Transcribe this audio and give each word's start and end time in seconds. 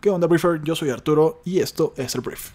¿Qué 0.00 0.08
onda, 0.08 0.26
Briefer? 0.26 0.62
Yo 0.64 0.74
soy 0.74 0.88
Arturo 0.88 1.42
y 1.44 1.60
esto 1.60 1.92
es 1.98 2.14
el 2.14 2.22
Brief. 2.22 2.52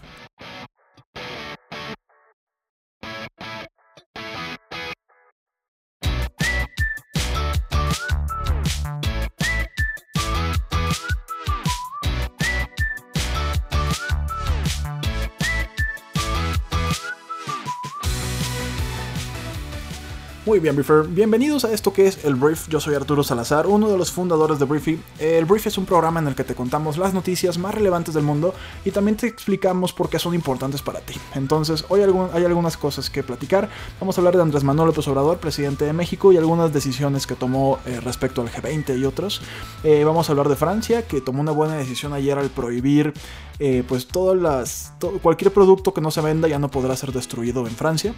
Muy 20.46 20.60
bien, 20.60 20.76
Briefer. 20.76 21.08
Bienvenidos 21.08 21.64
a 21.64 21.72
esto 21.72 21.92
que 21.92 22.06
es 22.06 22.24
el 22.24 22.36
Brief. 22.36 22.68
Yo 22.68 22.78
soy 22.78 22.94
Arturo 22.94 23.24
Salazar, 23.24 23.66
uno 23.66 23.88
de 23.88 23.98
los 23.98 24.12
fundadores 24.12 24.60
de 24.60 24.64
Briefy. 24.64 25.00
El 25.18 25.44
Brief 25.44 25.66
es 25.66 25.76
un 25.76 25.86
programa 25.86 26.20
en 26.20 26.28
el 26.28 26.36
que 26.36 26.44
te 26.44 26.54
contamos 26.54 26.98
las 26.98 27.12
noticias 27.12 27.58
más 27.58 27.74
relevantes 27.74 28.14
del 28.14 28.22
mundo 28.22 28.54
y 28.84 28.92
también 28.92 29.16
te 29.16 29.26
explicamos 29.26 29.92
por 29.92 30.08
qué 30.08 30.20
son 30.20 30.34
importantes 30.36 30.82
para 30.82 31.00
ti. 31.00 31.14
Entonces, 31.34 31.84
hoy 31.88 32.02
hay 32.32 32.44
algunas 32.44 32.76
cosas 32.76 33.10
que 33.10 33.24
platicar. 33.24 33.68
Vamos 33.98 34.16
a 34.16 34.20
hablar 34.20 34.36
de 34.36 34.42
Andrés 34.42 34.62
Manuel 34.62 34.86
López 34.86 35.08
Obrador, 35.08 35.38
presidente 35.38 35.84
de 35.84 35.92
México, 35.92 36.32
y 36.32 36.36
algunas 36.36 36.72
decisiones 36.72 37.26
que 37.26 37.34
tomó 37.34 37.80
eh, 37.84 37.98
respecto 37.98 38.40
al 38.40 38.48
G20 38.48 39.00
y 39.00 39.04
otros. 39.04 39.42
Eh, 39.82 40.04
vamos 40.04 40.28
a 40.28 40.32
hablar 40.32 40.48
de 40.48 40.54
Francia, 40.54 41.08
que 41.08 41.20
tomó 41.20 41.40
una 41.40 41.50
buena 41.50 41.74
decisión 41.74 42.12
ayer 42.12 42.38
al 42.38 42.50
prohibir 42.50 43.14
eh, 43.58 43.82
pues 43.88 44.06
todas 44.06 44.40
las, 44.40 44.92
cualquier 45.22 45.50
producto 45.50 45.94
que 45.94 46.02
no 46.02 46.10
se 46.10 46.20
venda 46.20 46.46
ya 46.46 46.58
no 46.58 46.70
podrá 46.70 46.94
ser 46.94 47.10
destruido 47.10 47.66
en 47.66 47.74
Francia. 47.74 48.14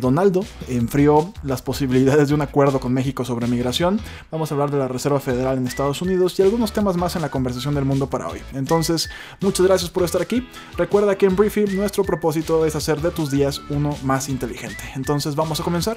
Donaldo 0.00 0.44
enfrió 0.68 1.32
las 1.44 1.61
posibilidades 1.62 2.28
de 2.28 2.34
un 2.34 2.42
acuerdo 2.42 2.80
con 2.80 2.92
México 2.92 3.24
sobre 3.24 3.46
migración, 3.46 4.00
vamos 4.30 4.50
a 4.50 4.54
hablar 4.54 4.70
de 4.70 4.78
la 4.78 4.88
Reserva 4.88 5.20
Federal 5.20 5.58
en 5.58 5.66
Estados 5.66 6.02
Unidos 6.02 6.38
y 6.38 6.42
algunos 6.42 6.72
temas 6.72 6.96
más 6.96 7.16
en 7.16 7.22
la 7.22 7.30
conversación 7.30 7.74
del 7.74 7.84
mundo 7.84 8.08
para 8.08 8.28
hoy. 8.28 8.40
Entonces, 8.52 9.10
muchas 9.40 9.66
gracias 9.66 9.90
por 9.90 10.04
estar 10.04 10.22
aquí. 10.22 10.46
Recuerda 10.76 11.16
que 11.16 11.26
en 11.26 11.36
Briefing 11.36 11.76
nuestro 11.76 12.04
propósito 12.04 12.66
es 12.66 12.76
hacer 12.76 13.00
de 13.00 13.10
tus 13.10 13.30
días 13.30 13.60
uno 13.70 13.96
más 14.02 14.28
inteligente. 14.28 14.82
Entonces, 14.94 15.34
vamos 15.34 15.60
a 15.60 15.64
comenzar. 15.64 15.96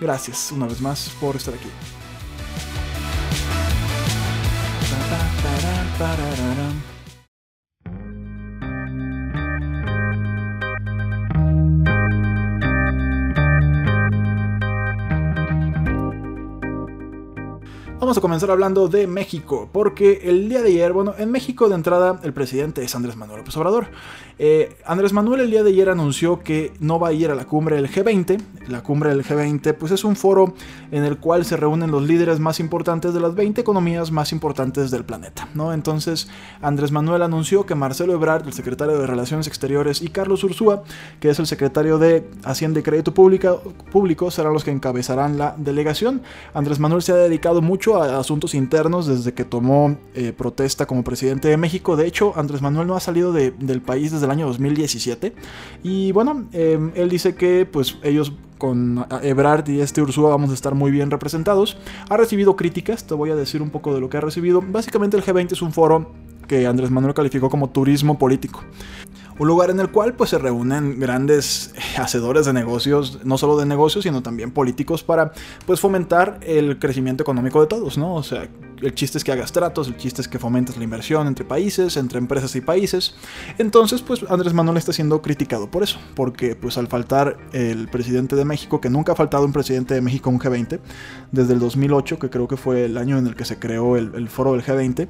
Gracias 0.00 0.50
una 0.52 0.66
vez 0.66 0.80
más 0.80 1.10
por 1.20 1.36
estar 1.36 1.54
aquí. 1.54 1.68
Vamos 18.02 18.18
a 18.18 18.20
comenzar 18.20 18.50
hablando 18.50 18.88
de 18.88 19.06
México, 19.06 19.68
porque 19.70 20.22
el 20.24 20.48
día 20.48 20.60
de 20.60 20.70
ayer, 20.70 20.92
bueno, 20.92 21.14
en 21.18 21.30
México 21.30 21.68
de 21.68 21.76
entrada 21.76 22.18
el 22.24 22.32
presidente 22.32 22.82
es 22.82 22.96
Andrés 22.96 23.14
Manuel 23.14 23.38
López 23.38 23.56
Obrador. 23.56 23.86
Eh, 24.40 24.76
Andrés 24.84 25.12
Manuel 25.12 25.42
el 25.42 25.52
día 25.52 25.62
de 25.62 25.70
ayer 25.70 25.88
anunció 25.88 26.40
que 26.40 26.72
no 26.80 26.98
va 26.98 27.08
a 27.08 27.12
ir 27.12 27.30
a 27.30 27.36
la 27.36 27.44
cumbre 27.44 27.76
del 27.76 27.88
G20. 27.88 28.42
La 28.66 28.82
cumbre 28.82 29.10
del 29.10 29.24
G20 29.24 29.74
pues 29.74 29.92
es 29.92 30.02
un 30.02 30.16
foro 30.16 30.54
en 30.90 31.04
el 31.04 31.18
cual 31.18 31.44
se 31.44 31.56
reúnen 31.56 31.92
los 31.92 32.02
líderes 32.02 32.40
más 32.40 32.58
importantes 32.58 33.14
de 33.14 33.20
las 33.20 33.36
20 33.36 33.60
economías 33.60 34.10
más 34.10 34.32
importantes 34.32 34.90
del 34.90 35.04
planeta, 35.04 35.48
¿no? 35.54 35.72
Entonces 35.72 36.28
Andrés 36.60 36.90
Manuel 36.90 37.22
anunció 37.22 37.66
que 37.66 37.76
Marcelo 37.76 38.14
Ebrard, 38.14 38.48
el 38.48 38.52
secretario 38.52 38.98
de 38.98 39.06
Relaciones 39.06 39.46
Exteriores, 39.46 40.02
y 40.02 40.08
Carlos 40.08 40.42
Ursúa, 40.42 40.82
que 41.20 41.30
es 41.30 41.38
el 41.38 41.46
secretario 41.46 41.98
de 41.98 42.28
Hacienda 42.42 42.80
y 42.80 42.82
Crédito 42.82 43.14
Público, 43.14 44.30
serán 44.32 44.54
los 44.54 44.64
que 44.64 44.72
encabezarán 44.72 45.38
la 45.38 45.54
delegación. 45.56 46.22
Andrés 46.52 46.80
Manuel 46.80 47.02
se 47.02 47.12
ha 47.12 47.16
dedicado 47.16 47.62
mucho 47.62 47.91
a 47.96 48.18
asuntos 48.18 48.54
internos 48.54 49.06
desde 49.06 49.34
que 49.34 49.44
tomó 49.44 49.96
eh, 50.14 50.32
protesta 50.32 50.86
como 50.86 51.02
presidente 51.02 51.48
de 51.48 51.56
México. 51.56 51.96
De 51.96 52.06
hecho, 52.06 52.32
Andrés 52.36 52.62
Manuel 52.62 52.86
no 52.86 52.96
ha 52.96 53.00
salido 53.00 53.32
del 53.32 53.82
país 53.82 54.12
desde 54.12 54.24
el 54.26 54.30
año 54.30 54.46
2017. 54.46 55.32
Y 55.82 56.12
bueno, 56.12 56.46
em, 56.52 56.92
él 56.94 57.08
dice 57.08 57.34
que 57.34 57.66
pues 57.70 57.96
ellos 58.02 58.32
con 58.58 59.04
Ebrard 59.22 59.68
y 59.68 59.80
este 59.80 60.00
Ursúa 60.00 60.30
vamos 60.30 60.50
a 60.50 60.54
estar 60.54 60.74
muy 60.74 60.92
bien 60.92 61.10
representados. 61.10 61.76
Ha 62.08 62.16
recibido 62.16 62.54
críticas, 62.54 63.04
te 63.04 63.14
voy 63.14 63.30
a 63.30 63.34
decir 63.34 63.60
un 63.60 63.70
poco 63.70 63.92
de 63.92 64.00
lo 64.00 64.08
que 64.08 64.18
ha 64.18 64.20
recibido. 64.20 64.62
Básicamente 64.64 65.16
el 65.16 65.24
G20 65.24 65.52
es 65.52 65.62
un 65.62 65.72
foro 65.72 66.12
que 66.46 66.66
Andrés 66.66 66.90
Manuel 66.90 67.14
calificó 67.14 67.50
como 67.50 67.70
turismo 67.70 68.18
político 68.18 68.62
un 69.38 69.48
lugar 69.48 69.70
en 69.70 69.80
el 69.80 69.90
cual 69.90 70.14
pues 70.14 70.30
se 70.30 70.38
reúnen 70.38 70.98
grandes 71.00 71.74
hacedores 71.98 72.46
de 72.46 72.52
negocios, 72.52 73.20
no 73.24 73.38
solo 73.38 73.58
de 73.58 73.66
negocios, 73.66 74.04
sino 74.04 74.22
también 74.22 74.50
políticos 74.50 75.02
para 75.02 75.32
pues 75.66 75.80
fomentar 75.80 76.40
el 76.42 76.78
crecimiento 76.78 77.22
económico 77.22 77.60
de 77.60 77.66
todos, 77.66 77.98
¿no? 77.98 78.14
O 78.14 78.22
sea, 78.22 78.48
el 78.82 78.94
chiste 78.94 79.18
es 79.18 79.24
que 79.24 79.32
hagas 79.32 79.52
tratos, 79.52 79.88
el 79.88 79.96
chiste 79.96 80.20
es 80.20 80.28
que 80.28 80.38
fomentes 80.38 80.76
la 80.76 80.84
inversión 80.84 81.26
entre 81.26 81.44
países, 81.44 81.96
entre 81.96 82.18
empresas 82.18 82.54
y 82.56 82.60
países. 82.60 83.14
Entonces, 83.58 84.02
pues 84.02 84.24
Andrés 84.28 84.54
Manuel 84.54 84.76
está 84.76 84.92
siendo 84.92 85.22
criticado 85.22 85.70
por 85.70 85.82
eso, 85.82 85.98
porque 86.14 86.56
pues 86.56 86.76
al 86.78 86.88
faltar 86.88 87.38
el 87.52 87.88
presidente 87.88 88.36
de 88.36 88.44
México, 88.44 88.80
que 88.80 88.90
nunca 88.90 89.12
ha 89.12 89.14
faltado 89.14 89.44
un 89.44 89.52
presidente 89.52 89.94
de 89.94 90.00
México 90.00 90.30
en 90.30 90.36
un 90.36 90.40
G20, 90.40 90.80
desde 91.30 91.52
el 91.52 91.60
2008, 91.60 92.18
que 92.18 92.30
creo 92.30 92.48
que 92.48 92.56
fue 92.56 92.84
el 92.84 92.96
año 92.98 93.18
en 93.18 93.26
el 93.26 93.36
que 93.36 93.44
se 93.44 93.58
creó 93.58 93.96
el, 93.96 94.14
el 94.14 94.28
foro 94.28 94.52
del 94.52 94.64
G20, 94.64 95.08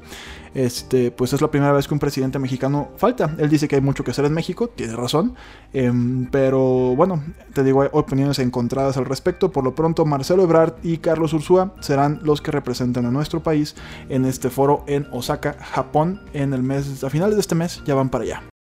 este, 0.53 1.11
pues 1.11 1.33
es 1.33 1.41
la 1.41 1.49
primera 1.49 1.71
vez 1.71 1.87
que 1.87 1.93
un 1.93 1.99
presidente 1.99 2.39
mexicano 2.39 2.89
falta. 2.97 3.35
Él 3.37 3.49
dice 3.49 3.67
que 3.67 3.75
hay 3.75 3.81
mucho 3.81 4.03
que 4.03 4.11
hacer 4.11 4.25
en 4.25 4.33
México, 4.33 4.67
tiene 4.67 4.95
razón, 4.95 5.35
em, 5.73 6.27
pero 6.29 6.95
bueno, 6.95 7.23
te 7.53 7.63
digo, 7.63 7.81
hay 7.81 7.89
opiniones 7.91 8.39
encontradas 8.39 8.97
al 8.97 9.05
respecto. 9.05 9.51
Por 9.51 9.63
lo 9.63 9.75
pronto, 9.75 10.05
Marcelo 10.05 10.43
Ebrard 10.43 10.75
y 10.83 10.97
Carlos 10.97 11.33
Ursúa 11.33 11.73
serán 11.79 12.19
los 12.23 12.41
que 12.41 12.51
representan 12.51 13.05
a 13.05 13.11
nuestro 13.11 13.41
país 13.41 13.75
en 14.09 14.25
este 14.25 14.49
foro 14.49 14.83
en 14.87 15.07
Osaka, 15.11 15.53
Japón, 15.53 16.21
en 16.33 16.53
el 16.53 16.63
mes, 16.63 17.03
a 17.03 17.09
finales 17.09 17.35
de 17.35 17.41
este 17.41 17.55
mes, 17.55 17.81
ya 17.85 17.95
van 17.95 18.09
para 18.09 18.23
allá. 18.23 18.52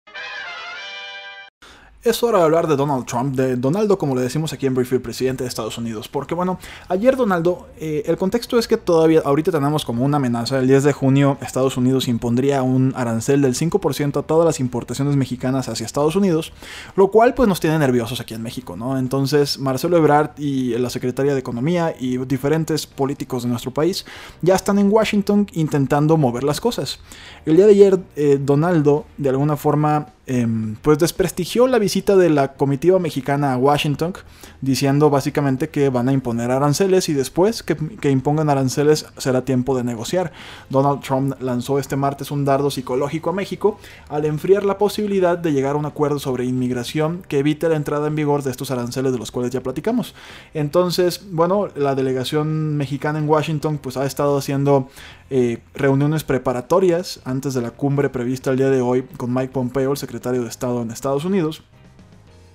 Es 2.05 2.21
hora 2.25 2.39
de 2.39 2.45
hablar 2.45 2.67
de 2.67 2.75
Donald 2.75 3.07
Trump, 3.07 3.37
de 3.37 3.55
Donaldo, 3.55 3.97
como 3.97 4.17
le 4.17 4.23
decimos 4.23 4.53
aquí 4.53 4.67
en 4.67 4.75
Briefing, 4.75 4.99
presidente 4.99 5.45
de 5.45 5.49
Estados 5.49 5.79
Unidos. 5.79 6.09
Porque 6.09 6.35
bueno, 6.35 6.59
ayer 6.89 7.15
Donaldo, 7.15 7.69
eh, 7.79 8.03
el 8.07 8.17
contexto 8.17 8.59
es 8.59 8.67
que 8.67 8.77
todavía, 8.77 9.23
ahorita 9.25 9.53
tenemos 9.53 9.85
como 9.85 10.05
una 10.05 10.17
amenaza. 10.17 10.59
El 10.59 10.67
10 10.67 10.83
de 10.83 10.93
junio 10.93 11.39
Estados 11.41 11.77
Unidos 11.77 12.09
impondría 12.09 12.65
un 12.65 12.93
arancel 12.97 13.41
del 13.41 13.55
5% 13.55 14.19
a 14.19 14.23
todas 14.25 14.45
las 14.45 14.59
importaciones 14.59 15.15
mexicanas 15.15 15.69
hacia 15.69 15.87
Estados 15.87 16.17
Unidos, 16.17 16.53
lo 16.97 17.13
cual 17.13 17.35
pues 17.35 17.49
nos 17.49 17.61
tiene 17.61 17.79
nerviosos 17.79 18.21
aquí 18.21 18.34
en 18.34 18.43
México, 18.43 18.77
¿no? 18.77 18.99
Entonces 18.99 19.61
Marcelo 19.61 19.97
Ebrard 19.97 20.31
y 20.39 20.77
la 20.79 20.91
Secretaría 20.91 21.34
de 21.34 21.39
Economía 21.39 21.95
y 21.97 22.17
diferentes 22.25 22.84
políticos 22.84 23.45
de 23.45 23.51
nuestro 23.51 23.71
país 23.71 24.05
ya 24.41 24.57
están 24.57 24.81
en 24.81 24.91
Washington 24.91 25.47
intentando 25.53 26.17
mover 26.17 26.43
las 26.43 26.61
cosas. 26.61 26.99
El 27.47 27.55
día 27.55 27.67
de 27.67 27.73
ayer 27.73 28.01
eh, 28.17 28.41
Donaldo 28.41 29.05
de 29.19 29.29
alguna 29.29 29.57
forma 29.57 30.09
Em, 30.25 30.77
pues 30.83 31.00
desprestigió 31.00 31.66
la 31.66 31.81
visita 31.81 32.15
de 32.15 32.31
la 32.31 32.53
comitiva 32.53 33.00
mexicana 33.00 33.55
a 33.55 33.56
Washington, 33.56 34.15
diciendo 34.60 35.10
básicamente 35.10 35.69
que 35.69 35.88
van 35.88 36.09
a 36.09 36.12
imponer 36.12 36.53
aranceles 36.53 37.09
y 37.09 37.12
después 37.12 37.65
que, 37.65 37.77
impongan 38.09 38.49
aranceles 38.49 39.06
será 39.19 39.44
tiempo 39.44 39.77
de 39.77 39.83
negociar. 39.83 40.33
Donald 40.71 41.00
Trump 41.00 41.34
lanzó 41.41 41.81
este 41.81 41.97
martes 41.97 42.31
un 42.31 42.44
dardo 42.44 42.71
psicológico 42.71 43.31
a 43.31 43.33
México 43.33 43.78
al 44.09 44.25
enfriar 44.25 44.65
la 44.65 44.78
posibilidad 44.78 45.37
de 45.37 45.53
llegar 45.53 45.75
a 45.75 45.78
un 45.78 45.87
acuerdo 45.87 46.21
sobre 46.21 46.44
inmigración 46.44 47.25
que 47.27 47.41
evite 47.41 47.69
la 47.69 47.75
entrada 47.75 48.06
en 48.06 48.15
vigor 48.15 48.44
de 48.44 48.53
estos 48.53 48.71
aranceles 48.71 49.10
de 49.10 49.19
los 49.19 49.33
cuales 49.33 49.50
ya 49.50 49.60
platicamos. 49.60 50.15
Entonces, 50.54 51.27
bueno, 51.33 51.66
la 51.75 51.97
delegación 51.97 52.77
mexicana 52.77 53.19
en 53.19 53.28
Washington 53.28 53.78
pues 53.78 53.97
ha 53.97 54.06
estado 54.06 54.39
haciendo 54.39 54.89
eh, 55.31 55.59
reuniones 55.75 56.22
preparatorias 56.22 57.21
antes 57.25 57.54
de 57.54 57.62
la 57.62 57.71
cumbre 57.71 58.09
prevista 58.10 58.50
el 58.50 58.59
día 58.59 58.71
de 58.71 58.83
hoy 58.83 59.03
con 59.16 59.33
Mike 59.33 59.53
Pompeo, 59.53 59.97
secretario 59.97 60.12
de 60.21 60.49
Estado 60.49 60.83
en 60.83 60.91
Estados 60.91 61.25
Unidos. 61.25 61.62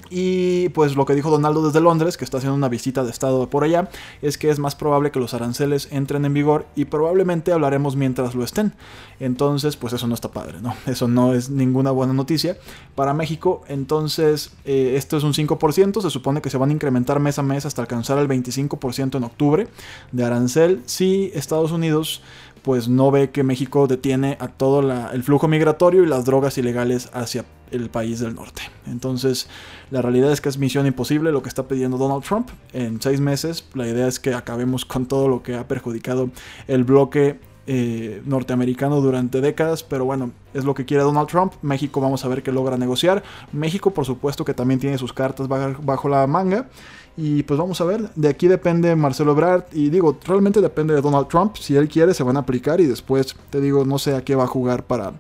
Y 0.10 0.70
pues 0.70 0.96
lo 0.96 1.06
que 1.06 1.16
dijo 1.16 1.30
Donaldo 1.30 1.66
desde 1.66 1.82
Londres, 1.82 2.18
que 2.18 2.24
está 2.24 2.38
haciendo 2.38 2.56
una 2.56 2.70
visita 2.70 3.04
de 3.04 3.12
estado 3.12 3.50
por 3.50 3.64
allá, 3.64 3.90
es 4.22 4.38
que 4.38 4.50
es 4.50 4.60
más 4.60 4.76
probable 4.76 5.12
que 5.12 5.20
los 5.20 5.34
aranceles 5.34 5.90
entren 5.92 6.26
en 6.26 6.34
vigor 6.34 6.66
y 6.76 6.86
probablemente 6.86 7.52
hablaremos 7.52 7.96
mientras 7.96 8.36
lo 8.36 8.44
estén. 8.44 8.74
Entonces, 9.20 9.76
pues 9.76 9.94
eso 9.94 10.08
no 10.08 10.14
está 10.14 10.32
padre, 10.32 10.62
¿no? 10.62 10.76
Eso 10.86 11.08
no 11.08 11.34
es 11.34 11.50
ninguna 11.50 11.92
buena 11.92 12.14
noticia 12.14 12.58
para 12.96 13.14
México. 13.14 13.64
Entonces, 13.68 14.52
eh, 14.66 14.94
esto 14.96 15.18
es 15.18 15.24
un 15.24 15.34
5%, 15.34 16.02
se 16.02 16.10
supone 16.10 16.42
que 16.42 16.50
se 16.50 16.58
van 16.58 16.70
a 16.70 16.74
incrementar 16.74 17.20
mes 17.20 17.40
a 17.40 17.44
mes 17.44 17.66
hasta 17.66 17.82
alcanzar 17.82 18.18
el 18.20 18.28
25% 18.28 19.18
en 19.18 19.24
octubre 19.24 19.68
de 20.12 20.24
arancel 20.24 20.82
si 20.86 21.32
Estados 21.34 21.72
Unidos 21.72 22.22
pues 22.62 22.90
no 22.90 23.12
ve 23.12 23.30
que 23.30 23.44
México 23.44 23.88
detiene 23.88 24.36
a 24.42 24.50
todo 24.50 24.82
el 25.12 25.24
flujo 25.24 25.48
migratorio 25.48 26.04
y 26.04 26.06
las 26.06 26.26
drogas 26.26 26.58
ilegales 26.58 27.10
hacia 27.14 27.46
el 27.72 27.90
país 27.90 28.20
del 28.20 28.36
norte. 28.36 28.64
Entonces, 28.86 29.48
la 29.92 30.02
realidad 30.02 30.32
es 30.32 30.42
que 30.42 30.50
es 30.50 30.58
misión 30.58 30.88
imposible 30.88 31.32
lo 31.32 31.42
que 31.42 31.50
está 31.50 31.68
pidiendo 31.68 31.98
Donald 31.98 32.24
Trump. 32.24 32.50
En 32.74 33.02
seis 33.02 33.20
meses, 33.20 33.66
la 33.74 33.88
idea 33.88 34.08
es 34.08 34.20
que 34.20 34.34
acabemos 34.34 34.86
con 34.86 35.06
todo 35.06 35.28
lo 35.28 35.44
que 35.44 35.56
ha 35.56 35.68
perjudicado 35.68 36.30
el 36.68 36.84
bloque 36.84 37.40
eh, 37.70 38.22
norteamericano 38.26 39.02
durante 39.02 39.42
décadas, 39.42 39.84
pero 39.84 40.06
bueno, 40.06 40.32
es 40.54 40.64
lo 40.64 40.74
que 40.74 40.86
quiere 40.86 41.04
Donald 41.04 41.28
Trump. 41.28 41.54
México 41.62 42.00
vamos 42.00 42.24
a 42.24 42.30
ver 42.30 42.42
qué 42.42 42.52
logra 42.52 42.78
negociar. 42.78 43.24
México, 43.52 43.92
por 43.92 44.06
supuesto, 44.06 44.46
que 44.46 44.54
también 44.54 44.80
tiene 44.80 44.98
sus 44.98 45.12
cartas 45.12 45.48
bajo 45.50 46.08
la 46.08 46.26
manga. 46.28 46.70
Y 47.18 47.42
pues 47.44 47.60
vamos 47.60 47.82
a 47.82 47.84
ver, 47.84 48.10
de 48.14 48.30
aquí 48.30 48.48
depende 48.48 48.96
Marcelo 48.96 49.32
Ebrard 49.32 49.66
y 49.74 49.90
digo, 49.90 50.18
realmente 50.24 50.62
depende 50.62 50.94
de 50.94 51.02
Donald 51.02 51.28
Trump, 51.28 51.56
si 51.58 51.76
él 51.76 51.90
quiere 51.90 52.14
se 52.14 52.22
van 52.22 52.38
a 52.38 52.42
aplicar 52.42 52.80
y 52.80 52.86
después 52.86 53.36
te 53.50 53.60
digo, 53.60 53.86
no 53.86 53.98
sé 53.98 54.16
a 54.16 54.24
qué 54.24 54.36
va 54.36 54.44
a 54.44 54.48
jugar 54.48 54.84
para 54.84 55.14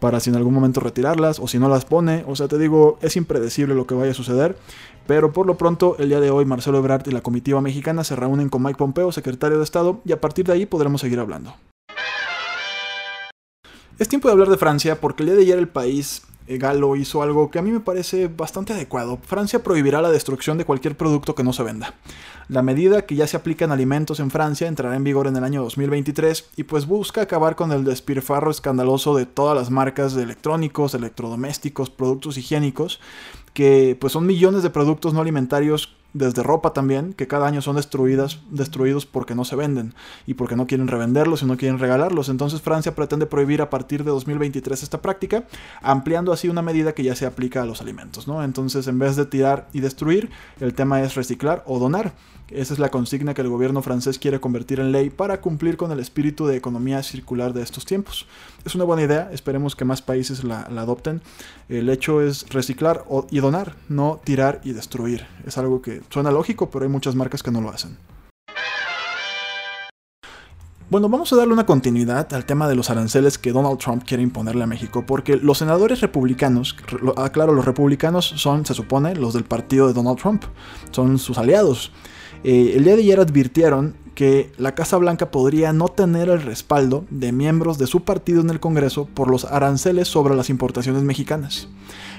para 0.00 0.20
si 0.20 0.30
en 0.30 0.36
algún 0.36 0.54
momento 0.54 0.80
retirarlas 0.80 1.38
o 1.38 1.48
si 1.48 1.58
no 1.58 1.68
las 1.68 1.84
pone. 1.84 2.24
O 2.26 2.36
sea, 2.36 2.48
te 2.48 2.58
digo, 2.58 2.98
es 3.02 3.16
impredecible 3.16 3.74
lo 3.74 3.86
que 3.86 3.94
vaya 3.94 4.12
a 4.12 4.14
suceder. 4.14 4.56
Pero 5.06 5.32
por 5.32 5.46
lo 5.46 5.56
pronto, 5.56 5.96
el 5.98 6.10
día 6.10 6.20
de 6.20 6.30
hoy, 6.30 6.44
Marcelo 6.44 6.78
Ebrard 6.78 7.06
y 7.06 7.12
la 7.12 7.22
comitiva 7.22 7.60
mexicana 7.60 8.04
se 8.04 8.16
reúnen 8.16 8.48
con 8.48 8.62
Mike 8.62 8.78
Pompeo, 8.78 9.10
secretario 9.12 9.58
de 9.58 9.64
Estado, 9.64 10.00
y 10.04 10.12
a 10.12 10.20
partir 10.20 10.46
de 10.46 10.52
ahí 10.52 10.66
podremos 10.66 11.00
seguir 11.00 11.18
hablando. 11.18 11.54
Es 13.98 14.08
tiempo 14.08 14.28
de 14.28 14.32
hablar 14.32 14.48
de 14.48 14.56
Francia 14.56 15.00
porque 15.00 15.22
el 15.22 15.28
día 15.28 15.36
de 15.36 15.42
ayer 15.42 15.58
el 15.58 15.68
país 15.68 16.22
Galo 16.56 16.96
hizo 16.96 17.22
algo 17.22 17.50
que 17.50 17.58
a 17.58 17.62
mí 17.62 17.70
me 17.70 17.80
parece 17.80 18.28
bastante 18.28 18.72
adecuado. 18.72 19.18
Francia 19.22 19.62
prohibirá 19.62 20.00
la 20.00 20.10
destrucción 20.10 20.56
de 20.56 20.64
cualquier 20.64 20.96
producto 20.96 21.34
que 21.34 21.44
no 21.44 21.52
se 21.52 21.62
venda. 21.62 21.94
La 22.48 22.62
medida 22.62 23.02
que 23.02 23.14
ya 23.14 23.26
se 23.26 23.36
aplica 23.36 23.66
en 23.66 23.72
alimentos 23.72 24.20
en 24.20 24.30
Francia 24.30 24.68
entrará 24.68 24.96
en 24.96 25.04
vigor 25.04 25.26
en 25.26 25.36
el 25.36 25.44
año 25.44 25.62
2023 25.62 26.50
y 26.56 26.62
pues 26.62 26.86
busca 26.86 27.20
acabar 27.20 27.56
con 27.56 27.72
el 27.72 27.84
despilfarro 27.84 28.50
escandaloso 28.50 29.14
de 29.14 29.26
todas 29.26 29.54
las 29.54 29.70
marcas 29.70 30.14
de 30.14 30.22
electrónicos, 30.22 30.94
electrodomésticos, 30.94 31.90
productos 31.90 32.38
higiénicos, 32.38 33.00
que 33.52 33.98
pues 34.00 34.14
son 34.14 34.24
millones 34.24 34.62
de 34.62 34.70
productos 34.70 35.12
no 35.12 35.20
alimentarios 35.20 35.94
desde 36.18 36.42
ropa 36.42 36.72
también, 36.72 37.12
que 37.14 37.26
cada 37.26 37.46
año 37.46 37.62
son 37.62 37.76
destruidas, 37.76 38.40
destruidos 38.50 39.06
porque 39.06 39.34
no 39.34 39.44
se 39.44 39.56
venden 39.56 39.94
y 40.26 40.34
porque 40.34 40.56
no 40.56 40.66
quieren 40.66 40.88
revenderlos 40.88 41.42
y 41.42 41.46
no 41.46 41.56
quieren 41.56 41.78
regalarlos. 41.78 42.28
Entonces 42.28 42.60
Francia 42.60 42.94
pretende 42.94 43.26
prohibir 43.26 43.62
a 43.62 43.70
partir 43.70 44.04
de 44.04 44.10
2023 44.10 44.82
esta 44.82 45.00
práctica, 45.00 45.44
ampliando 45.80 46.32
así 46.32 46.48
una 46.48 46.62
medida 46.62 46.92
que 46.92 47.04
ya 47.04 47.14
se 47.14 47.26
aplica 47.26 47.62
a 47.62 47.66
los 47.66 47.80
alimentos. 47.80 48.28
¿no? 48.28 48.42
Entonces 48.42 48.86
en 48.88 48.98
vez 48.98 49.16
de 49.16 49.26
tirar 49.26 49.68
y 49.72 49.80
destruir, 49.80 50.30
el 50.60 50.74
tema 50.74 51.00
es 51.02 51.14
reciclar 51.14 51.62
o 51.66 51.78
donar. 51.78 52.12
Esa 52.50 52.72
es 52.72 52.78
la 52.78 52.88
consigna 52.88 53.34
que 53.34 53.42
el 53.42 53.48
gobierno 53.48 53.82
francés 53.82 54.18
quiere 54.18 54.40
convertir 54.40 54.80
en 54.80 54.90
ley 54.90 55.10
para 55.10 55.42
cumplir 55.42 55.76
con 55.76 55.92
el 55.92 56.00
espíritu 56.00 56.46
de 56.46 56.56
economía 56.56 57.02
circular 57.02 57.52
de 57.52 57.62
estos 57.62 57.84
tiempos. 57.84 58.26
Es 58.64 58.74
una 58.74 58.84
buena 58.84 59.02
idea, 59.02 59.28
esperemos 59.32 59.76
que 59.76 59.84
más 59.84 60.00
países 60.00 60.44
la, 60.44 60.62
adopten. 60.62 61.20
El 61.68 61.90
hecho 61.90 62.22
es 62.22 62.48
reciclar 62.48 63.04
y 63.30 63.40
donar, 63.40 63.74
no 63.90 64.20
tirar 64.24 64.62
y 64.64 64.72
destruir. 64.72 65.26
Es 65.46 65.58
algo 65.58 65.82
que 65.82 66.00
suena 66.08 66.30
lógico, 66.30 66.70
pero 66.70 66.84
hay 66.84 66.90
muchas 66.90 67.14
marcas 67.14 67.42
que 67.42 67.50
no 67.50 67.60
lo 67.60 67.68
hacen. 67.68 67.98
Bueno, 70.90 71.10
vamos 71.10 71.30
a 71.34 71.36
darle 71.36 71.52
una 71.52 71.66
continuidad 71.66 72.32
al 72.32 72.46
tema 72.46 72.66
de 72.66 72.74
los 72.74 72.88
aranceles 72.88 73.36
que 73.36 73.52
Donald 73.52 73.76
Trump 73.76 74.04
quiere 74.06 74.22
imponerle 74.22 74.64
a 74.64 74.66
México, 74.66 75.04
porque 75.06 75.36
los 75.36 75.58
senadores 75.58 76.00
republicanos, 76.00 76.74
aclaro, 77.18 77.52
los 77.52 77.66
republicanos 77.66 78.24
son, 78.24 78.64
se 78.64 78.72
supone, 78.72 79.14
los 79.14 79.34
del 79.34 79.44
partido 79.44 79.86
de 79.86 79.92
Donald 79.92 80.16
Trump, 80.16 80.44
son 80.92 81.18
sus 81.18 81.36
aliados. 81.36 81.92
Eh, 82.44 82.72
el 82.76 82.84
día 82.84 82.96
de 82.96 83.02
ayer 83.02 83.20
advirtieron 83.20 83.94
que 84.14 84.50
la 84.58 84.74
Casa 84.74 84.96
Blanca 84.96 85.30
podría 85.30 85.72
no 85.72 85.88
tener 85.88 86.28
el 86.28 86.42
respaldo 86.42 87.04
de 87.10 87.30
miembros 87.30 87.78
de 87.78 87.86
su 87.86 88.02
partido 88.02 88.40
en 88.40 88.50
el 88.50 88.58
Congreso 88.58 89.06
por 89.06 89.30
los 89.30 89.44
aranceles 89.44 90.08
sobre 90.08 90.34
las 90.34 90.50
importaciones 90.50 91.04
mexicanas, 91.04 91.68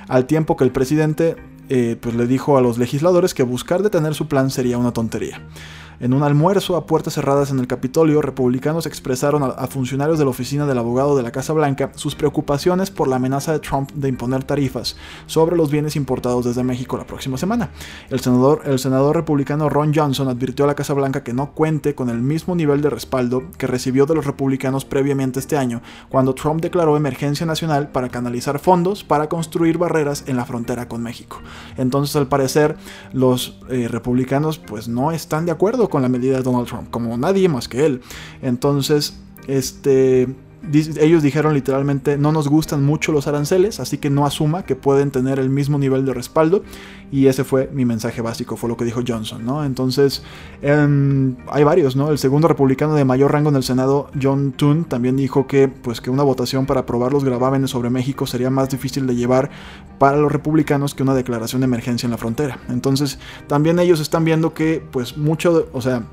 al 0.08 0.26
tiempo 0.26 0.56
que 0.56 0.64
el 0.64 0.72
presidente 0.72 1.36
eh, 1.68 1.98
pues 2.00 2.16
le 2.16 2.26
dijo 2.26 2.58
a 2.58 2.62
los 2.62 2.78
legisladores 2.78 3.34
que 3.34 3.44
buscar 3.44 3.84
detener 3.84 4.16
su 4.16 4.28
plan 4.28 4.50
sería 4.50 4.78
una 4.78 4.94
tontería. 4.94 5.42
En 6.00 6.14
un 6.14 6.24
almuerzo 6.24 6.78
a 6.78 6.86
puertas 6.86 7.16
cerradas 7.16 7.52
en 7.52 7.60
el 7.60 7.68
Capitolio, 7.68 8.22
republicanos 8.22 8.86
expresaron 8.86 9.44
a, 9.44 9.68
funcionarios 9.68 10.18
de 10.18 10.24
la 10.24 10.32
oficina 10.32 10.66
del 10.66 10.78
abogado 10.78 11.18
de 11.18 11.24
la 11.24 11.34
Casa 11.34 11.52
Blanca 11.52 11.92
sus 11.96 12.16
preocupaciones 12.16 12.90
por 12.90 13.10
la 13.10 13.18
amenaza 13.18 13.52
de 13.52 13.60
Trump 13.60 13.92
de 13.92 14.08
imponer 14.08 14.46
tarifas 14.46 14.96
sobre 15.26 15.58
los 15.58 15.70
bienes 15.70 15.98
importados 15.98 16.46
desde 16.46 16.64
México 16.64 16.96
la 16.96 17.06
próxima 17.06 17.38
semana. 17.38 17.72
El 18.10 18.22
senador, 18.22 18.62
el 18.64 18.80
senador 18.80 19.18
republicano 19.18 19.68
Ron 19.68 19.94
Johnson 19.94 20.30
advirtió 20.30 20.64
a 20.64 20.70
la 20.70 20.76
Casa 20.76 20.94
Blanca 20.94 21.22
que 21.22 21.34
no 21.34 21.52
cuente 21.52 21.96
con 21.96 22.10
el 22.10 22.22
mismo 22.22 22.56
nivel 22.56 22.82
de 22.82 22.90
respaldo 22.90 23.44
que 23.58 23.68
recibió 23.68 24.06
de 24.06 24.16
los 24.16 24.26
republicanos 24.26 24.86
previamente 24.86 25.40
este 25.40 25.58
año, 25.58 25.82
cuando 26.08 26.34
Trump 26.34 26.62
declaró 26.62 26.96
emergencia 26.96 27.46
nacional 27.46 27.90
para 27.90 28.08
canalizar 28.08 28.60
fondos 28.60 29.04
para 29.04 29.28
construir 29.28 29.78
barreras 29.78 30.24
en 30.28 30.38
la 30.38 30.46
frontera 30.46 30.88
con 30.88 31.04
México. 31.04 31.42
Entonces, 31.76 32.16
al 32.16 32.28
parecer, 32.28 32.78
los 33.12 33.60
eh, 33.70 33.90
republicanos 33.90 34.60
pues 34.60 34.88
no 34.88 35.12
están 35.12 35.46
de 35.46 35.52
acuerdo 35.52 35.89
con 35.90 36.02
la 36.02 36.10
medida 36.10 36.38
de 36.38 36.44
Donald 36.44 36.68
Trump, 36.68 36.90
como 36.90 37.18
nadie 37.18 37.50
más 37.50 37.68
que 37.68 37.86
él. 37.86 38.02
Entonces, 38.42 39.18
este, 39.48 40.28
ellos 40.72 41.24
dijeron 41.24 41.54
literalmente 41.54 42.18
no 42.18 42.32
nos 42.32 42.48
gustan 42.48 42.84
mucho 42.84 43.12
los 43.12 43.28
aranceles, 43.28 43.80
así 43.80 43.98
que 43.98 44.10
no 44.10 44.26
asuma 44.26 44.64
que 44.64 44.76
pueden 44.76 45.12
tener 45.12 45.40
el 45.40 45.50
mismo 45.50 45.78
nivel 45.78 46.06
de 46.06 46.14
respaldo. 46.14 46.64
Y 47.12 47.26
ese 47.26 47.44
fue 47.44 47.70
mi 47.74 47.86
mensaje 47.86 48.22
básico, 48.22 48.56
fue 48.56 48.70
lo 48.70 48.78
que 48.78 48.86
dijo 48.86 49.02
Johnson, 49.08 49.44
¿no? 49.44 49.66
Entonces, 49.66 50.22
em, 50.62 51.38
hay 51.50 51.64
varios, 51.64 51.96
¿no? 51.96 52.12
El 52.12 52.20
segundo 52.20 52.48
republicano 52.48 52.94
de 52.94 53.04
mayor 53.04 53.32
rango 53.32 53.50
en 53.50 53.56
el 53.56 53.64
Senado, 53.64 54.12
John 54.22 54.52
Toon, 54.52 54.86
también 54.86 55.16
dijo 55.16 55.48
que, 55.48 55.68
pues, 55.68 56.02
que 56.02 56.12
una 56.12 56.22
votación 56.22 56.68
para 56.68 56.82
aprobar 56.82 57.12
los 57.12 57.24
gravámenes 57.24 57.72
sobre 57.72 57.90
México 57.90 58.28
sería 58.28 58.52
más 58.52 58.70
difícil 58.70 59.08
de 59.08 59.16
llevar 59.16 59.50
para 59.98 60.18
los 60.18 60.32
republicanos 60.32 60.94
que 60.94 61.02
una 61.02 61.16
declaración 61.16 61.62
de 61.62 61.66
emergencia 61.66 62.06
en 62.06 62.12
la 62.12 62.18
frontera. 62.18 62.60
Entonces, 62.70 63.18
también 63.48 63.80
ellos 63.80 64.00
están 64.00 64.24
viendo 64.24 64.54
que, 64.54 64.84
pues, 64.92 65.18
mucho, 65.18 65.68
o 65.74 65.82
sea, 65.82 66.04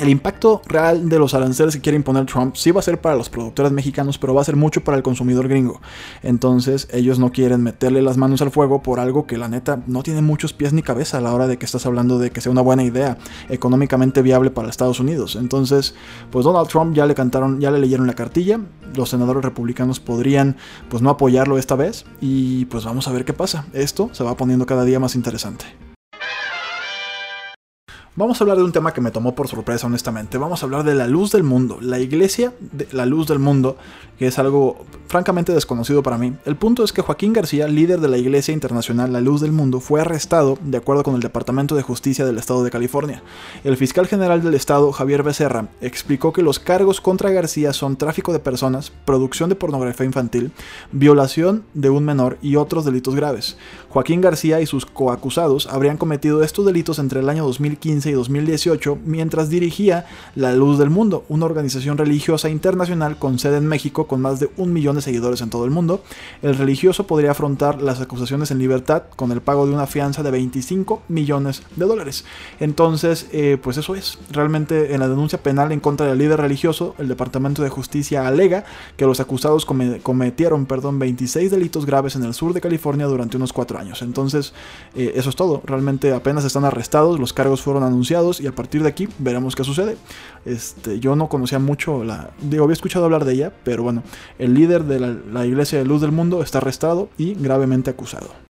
el 0.00 0.08
impacto 0.08 0.62
real 0.66 1.08
de 1.08 1.18
los 1.18 1.34
aranceles 1.34 1.74
que 1.74 1.80
quiere 1.80 1.96
imponer 1.96 2.26
Trump 2.26 2.54
sí 2.56 2.70
va 2.70 2.80
a 2.80 2.82
ser 2.82 3.00
para 3.00 3.16
los 3.16 3.28
productores 3.28 3.72
mexicanos, 3.72 4.18
pero 4.18 4.34
va 4.34 4.42
a 4.42 4.44
ser 4.44 4.56
mucho 4.56 4.82
para 4.82 4.96
el 4.96 5.02
consumidor 5.02 5.48
gringo. 5.48 5.80
Entonces 6.22 6.88
ellos 6.92 7.18
no 7.18 7.32
quieren 7.32 7.62
meterle 7.62 8.02
las 8.02 8.16
manos 8.16 8.42
al 8.42 8.50
fuego 8.50 8.82
por 8.82 9.00
algo 9.00 9.26
que 9.26 9.38
la 9.38 9.48
neta 9.48 9.82
no 9.86 10.02
tiene 10.02 10.22
muchos 10.22 10.52
pies 10.52 10.72
ni 10.72 10.82
cabeza 10.82 11.18
a 11.18 11.20
la 11.20 11.34
hora 11.34 11.46
de 11.46 11.58
que 11.58 11.64
estás 11.64 11.86
hablando 11.86 12.18
de 12.18 12.30
que 12.30 12.40
sea 12.40 12.52
una 12.52 12.62
buena 12.62 12.84
idea 12.84 13.18
económicamente 13.48 14.22
viable 14.22 14.50
para 14.50 14.68
Estados 14.68 15.00
Unidos. 15.00 15.36
Entonces, 15.36 15.94
pues 16.30 16.44
Donald 16.44 16.68
Trump 16.68 16.94
ya 16.94 17.06
le 17.06 17.14
cantaron, 17.14 17.60
ya 17.60 17.70
le 17.70 17.78
leyeron 17.78 18.06
la 18.06 18.14
cartilla. 18.14 18.60
Los 18.94 19.10
senadores 19.10 19.44
republicanos 19.44 20.00
podrían 20.00 20.56
pues 20.88 21.02
no 21.02 21.10
apoyarlo 21.10 21.58
esta 21.58 21.76
vez 21.76 22.04
y 22.20 22.64
pues 22.66 22.84
vamos 22.84 23.08
a 23.08 23.12
ver 23.12 23.24
qué 23.24 23.32
pasa. 23.32 23.66
Esto 23.72 24.10
se 24.12 24.24
va 24.24 24.36
poniendo 24.36 24.66
cada 24.66 24.84
día 24.84 25.00
más 25.00 25.14
interesante. 25.14 25.87
Vamos 28.18 28.40
a 28.40 28.42
hablar 28.42 28.56
de 28.56 28.64
un 28.64 28.72
tema 28.72 28.92
que 28.92 29.00
me 29.00 29.12
tomó 29.12 29.36
por 29.36 29.46
sorpresa, 29.46 29.86
honestamente. 29.86 30.38
Vamos 30.38 30.60
a 30.60 30.66
hablar 30.66 30.82
de 30.82 30.96
la 30.96 31.06
luz 31.06 31.30
del 31.30 31.44
mundo, 31.44 31.78
la 31.80 32.00
iglesia 32.00 32.52
de 32.72 32.88
la 32.90 33.06
luz 33.06 33.28
del 33.28 33.38
mundo, 33.38 33.76
que 34.18 34.26
es 34.26 34.40
algo 34.40 34.84
francamente 35.06 35.52
desconocido 35.52 36.02
para 36.02 36.18
mí. 36.18 36.34
El 36.44 36.56
punto 36.56 36.82
es 36.82 36.92
que 36.92 37.00
Joaquín 37.00 37.32
García, 37.32 37.68
líder 37.68 38.00
de 38.00 38.08
la 38.08 38.18
Iglesia 38.18 38.52
Internacional 38.52 39.12
La 39.12 39.20
Luz 39.20 39.40
del 39.40 39.52
Mundo, 39.52 39.78
fue 39.78 40.00
arrestado 40.00 40.58
de 40.64 40.78
acuerdo 40.78 41.04
con 41.04 41.14
el 41.14 41.20
Departamento 41.20 41.76
de 41.76 41.82
Justicia 41.82 42.26
del 42.26 42.38
Estado 42.38 42.64
de 42.64 42.72
California. 42.72 43.22
El 43.62 43.76
fiscal 43.76 44.08
general 44.08 44.42
del 44.42 44.54
Estado, 44.54 44.90
Javier 44.90 45.22
Becerra, 45.22 45.68
explicó 45.80 46.32
que 46.32 46.42
los 46.42 46.58
cargos 46.58 47.00
contra 47.00 47.30
García 47.30 47.72
son 47.72 47.96
tráfico 47.96 48.32
de 48.32 48.40
personas, 48.40 48.90
producción 49.04 49.48
de 49.48 49.54
pornografía 49.54 50.06
infantil, 50.06 50.50
violación 50.90 51.62
de 51.72 51.90
un 51.90 52.04
menor 52.04 52.36
y 52.42 52.56
otros 52.56 52.84
delitos 52.84 53.14
graves. 53.14 53.56
Joaquín 53.90 54.20
García 54.20 54.60
y 54.60 54.66
sus 54.66 54.86
coacusados 54.86 55.68
habrían 55.68 55.96
cometido 55.98 56.42
estos 56.42 56.66
delitos 56.66 56.98
entre 56.98 57.20
el 57.20 57.28
año 57.28 57.44
2015 57.46 58.07
y 58.10 58.14
2018 58.14 58.98
mientras 59.04 59.50
dirigía 59.50 60.06
La 60.34 60.52
Luz 60.54 60.78
del 60.78 60.90
Mundo, 60.90 61.24
una 61.28 61.46
organización 61.46 61.98
religiosa 61.98 62.48
internacional 62.48 63.18
con 63.18 63.38
sede 63.38 63.58
en 63.58 63.66
México 63.66 64.06
con 64.06 64.20
más 64.20 64.40
de 64.40 64.50
un 64.56 64.72
millón 64.72 64.96
de 64.96 65.02
seguidores 65.02 65.40
en 65.40 65.50
todo 65.50 65.64
el 65.64 65.70
mundo. 65.70 66.02
El 66.42 66.56
religioso 66.56 67.06
podría 67.06 67.32
afrontar 67.32 67.82
las 67.82 68.00
acusaciones 68.00 68.50
en 68.50 68.58
libertad 68.58 69.04
con 69.16 69.32
el 69.32 69.40
pago 69.40 69.66
de 69.66 69.72
una 69.72 69.86
fianza 69.86 70.22
de 70.22 70.30
25 70.30 71.02
millones 71.08 71.62
de 71.76 71.86
dólares. 71.86 72.24
Entonces, 72.60 73.28
eh, 73.32 73.58
pues 73.62 73.76
eso 73.76 73.94
es. 73.94 74.18
Realmente 74.30 74.94
en 74.94 75.00
la 75.00 75.08
denuncia 75.08 75.42
penal 75.42 75.72
en 75.72 75.80
contra 75.80 76.06
del 76.06 76.18
líder 76.18 76.40
religioso, 76.40 76.94
el 76.98 77.08
Departamento 77.08 77.62
de 77.62 77.68
Justicia 77.68 78.26
alega 78.26 78.64
que 78.96 79.06
los 79.06 79.20
acusados 79.20 79.64
cometieron 79.64 80.66
perdón, 80.66 80.98
26 80.98 81.50
delitos 81.50 81.86
graves 81.86 82.16
en 82.16 82.24
el 82.24 82.34
sur 82.34 82.52
de 82.52 82.60
California 82.60 83.06
durante 83.06 83.36
unos 83.36 83.52
cuatro 83.52 83.78
años. 83.78 84.02
Entonces, 84.02 84.52
eh, 84.94 85.12
eso 85.16 85.30
es 85.30 85.36
todo. 85.36 85.62
Realmente 85.64 86.12
apenas 86.12 86.44
están 86.44 86.64
arrestados, 86.64 87.18
los 87.18 87.32
cargos 87.32 87.62
fueron 87.62 87.82
anunciados 87.88 88.40
y 88.40 88.46
a 88.46 88.52
partir 88.52 88.82
de 88.82 88.88
aquí 88.88 89.08
veremos 89.18 89.56
qué 89.56 89.64
sucede. 89.64 89.96
Este, 90.44 91.00
yo 91.00 91.16
no 91.16 91.28
conocía 91.28 91.58
mucho 91.58 92.04
la... 92.04 92.30
Digo, 92.40 92.64
había 92.64 92.74
escuchado 92.74 93.04
hablar 93.04 93.24
de 93.24 93.34
ella, 93.34 93.52
pero 93.64 93.82
bueno, 93.82 94.02
el 94.38 94.54
líder 94.54 94.84
de 94.84 95.00
la, 95.00 95.16
la 95.32 95.46
Iglesia 95.46 95.78
de 95.78 95.84
Luz 95.84 96.00
del 96.00 96.12
Mundo 96.12 96.42
está 96.42 96.58
arrestado 96.58 97.08
y 97.18 97.34
gravemente 97.34 97.90
acusado. 97.90 98.47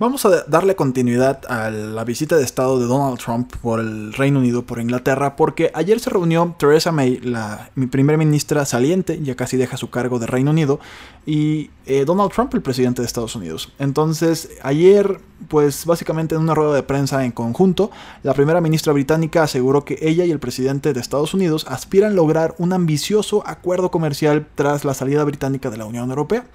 Vamos 0.00 0.24
a 0.24 0.44
darle 0.46 0.76
continuidad 0.76 1.42
a 1.46 1.68
la 1.68 2.04
visita 2.04 2.38
de 2.38 2.42
Estado 2.42 2.80
de 2.80 2.86
Donald 2.86 3.18
Trump 3.18 3.54
por 3.60 3.80
el 3.80 4.14
Reino 4.14 4.38
Unido, 4.38 4.62
por 4.62 4.80
Inglaterra, 4.80 5.36
porque 5.36 5.70
ayer 5.74 6.00
se 6.00 6.08
reunió 6.08 6.54
Theresa 6.58 6.90
May, 6.90 7.20
la, 7.20 7.70
mi 7.74 7.86
primera 7.86 8.16
ministra 8.16 8.64
saliente, 8.64 9.20
ya 9.22 9.34
casi 9.34 9.58
deja 9.58 9.76
su 9.76 9.90
cargo 9.90 10.18
de 10.18 10.26
Reino 10.26 10.52
Unido, 10.52 10.80
y 11.26 11.68
eh, 11.84 12.06
Donald 12.06 12.32
Trump, 12.32 12.54
el 12.54 12.62
presidente 12.62 13.02
de 13.02 13.06
Estados 13.06 13.36
Unidos. 13.36 13.74
Entonces, 13.78 14.48
ayer, 14.62 15.20
pues 15.48 15.84
básicamente 15.84 16.34
en 16.34 16.40
una 16.40 16.54
rueda 16.54 16.74
de 16.74 16.82
prensa 16.82 17.22
en 17.24 17.32
conjunto, 17.32 17.90
la 18.22 18.32
primera 18.32 18.62
ministra 18.62 18.94
británica 18.94 19.42
aseguró 19.42 19.84
que 19.84 19.98
ella 20.00 20.24
y 20.24 20.30
el 20.30 20.38
presidente 20.38 20.94
de 20.94 21.00
Estados 21.00 21.34
Unidos 21.34 21.66
aspiran 21.68 22.12
a 22.12 22.14
lograr 22.14 22.54
un 22.56 22.72
ambicioso 22.72 23.42
acuerdo 23.46 23.90
comercial 23.90 24.46
tras 24.54 24.86
la 24.86 24.94
salida 24.94 25.24
británica 25.24 25.68
de 25.68 25.76
la 25.76 25.84
Unión 25.84 26.08
Europea. 26.08 26.46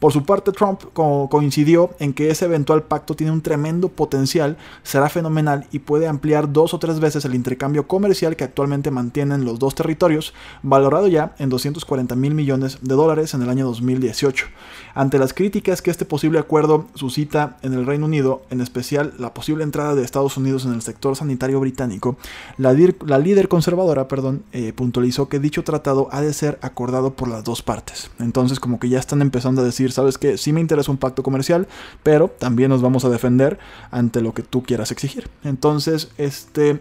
Por 0.00 0.12
su 0.12 0.24
parte, 0.24 0.52
Trump 0.52 0.82
coincidió 0.92 1.90
en 1.98 2.12
que 2.12 2.30
ese 2.30 2.46
eventual 2.46 2.82
pacto 2.90 3.14
tiene 3.14 3.32
un 3.32 3.40
tremendo 3.40 3.88
potencial, 3.88 4.56
será 4.82 5.08
fenomenal 5.08 5.68
y 5.70 5.78
puede 5.78 6.08
ampliar 6.08 6.52
dos 6.52 6.74
o 6.74 6.80
tres 6.80 6.98
veces 6.98 7.24
el 7.24 7.36
intercambio 7.36 7.86
comercial 7.86 8.34
que 8.34 8.42
actualmente 8.42 8.90
mantienen 8.90 9.44
los 9.44 9.60
dos 9.60 9.76
territorios, 9.76 10.34
valorado 10.64 11.06
ya 11.06 11.36
en 11.38 11.50
240 11.50 12.16
mil 12.16 12.34
millones 12.34 12.78
de 12.82 12.94
dólares 12.96 13.32
en 13.32 13.42
el 13.42 13.48
año 13.48 13.64
2018. 13.64 14.46
Ante 14.94 15.20
las 15.20 15.32
críticas 15.32 15.82
que 15.82 15.92
este 15.92 16.04
posible 16.04 16.40
acuerdo 16.40 16.86
suscita 16.94 17.58
en 17.62 17.74
el 17.74 17.86
Reino 17.86 18.06
Unido, 18.06 18.42
en 18.50 18.60
especial 18.60 19.14
la 19.18 19.32
posible 19.34 19.62
entrada 19.62 19.94
de 19.94 20.02
Estados 20.02 20.36
Unidos 20.36 20.64
en 20.64 20.72
el 20.72 20.82
sector 20.82 21.14
sanitario 21.14 21.60
británico, 21.60 22.16
la, 22.58 22.72
líder 22.72 23.46
conservadora 23.46 24.08
perdón, 24.08 24.42
eh, 24.50 24.72
puntualizó 24.72 25.28
que 25.28 25.38
dicho 25.38 25.62
tratado 25.62 26.08
ha 26.10 26.22
de 26.22 26.32
ser 26.32 26.58
acordado 26.60 27.14
por 27.14 27.28
las 27.28 27.44
dos 27.44 27.62
partes. 27.62 28.10
Entonces 28.18 28.58
como 28.58 28.80
que 28.80 28.88
ya 28.88 28.98
están 28.98 29.22
empezando 29.22 29.62
a 29.62 29.64
decir, 29.64 29.92
sabes 29.92 30.18
que 30.18 30.36
sí 30.36 30.52
me 30.52 30.60
interesa 30.60 30.90
un 30.90 30.98
pacto 30.98 31.22
comercial, 31.22 31.68
pero 32.02 32.28
también 32.28 32.70
nos 32.70 32.79
vamos 32.80 33.04
a 33.04 33.08
defender 33.08 33.58
ante 33.90 34.20
lo 34.20 34.34
que 34.34 34.42
tú 34.42 34.62
quieras 34.62 34.90
exigir. 34.90 35.28
Entonces, 35.44 36.10
este... 36.18 36.80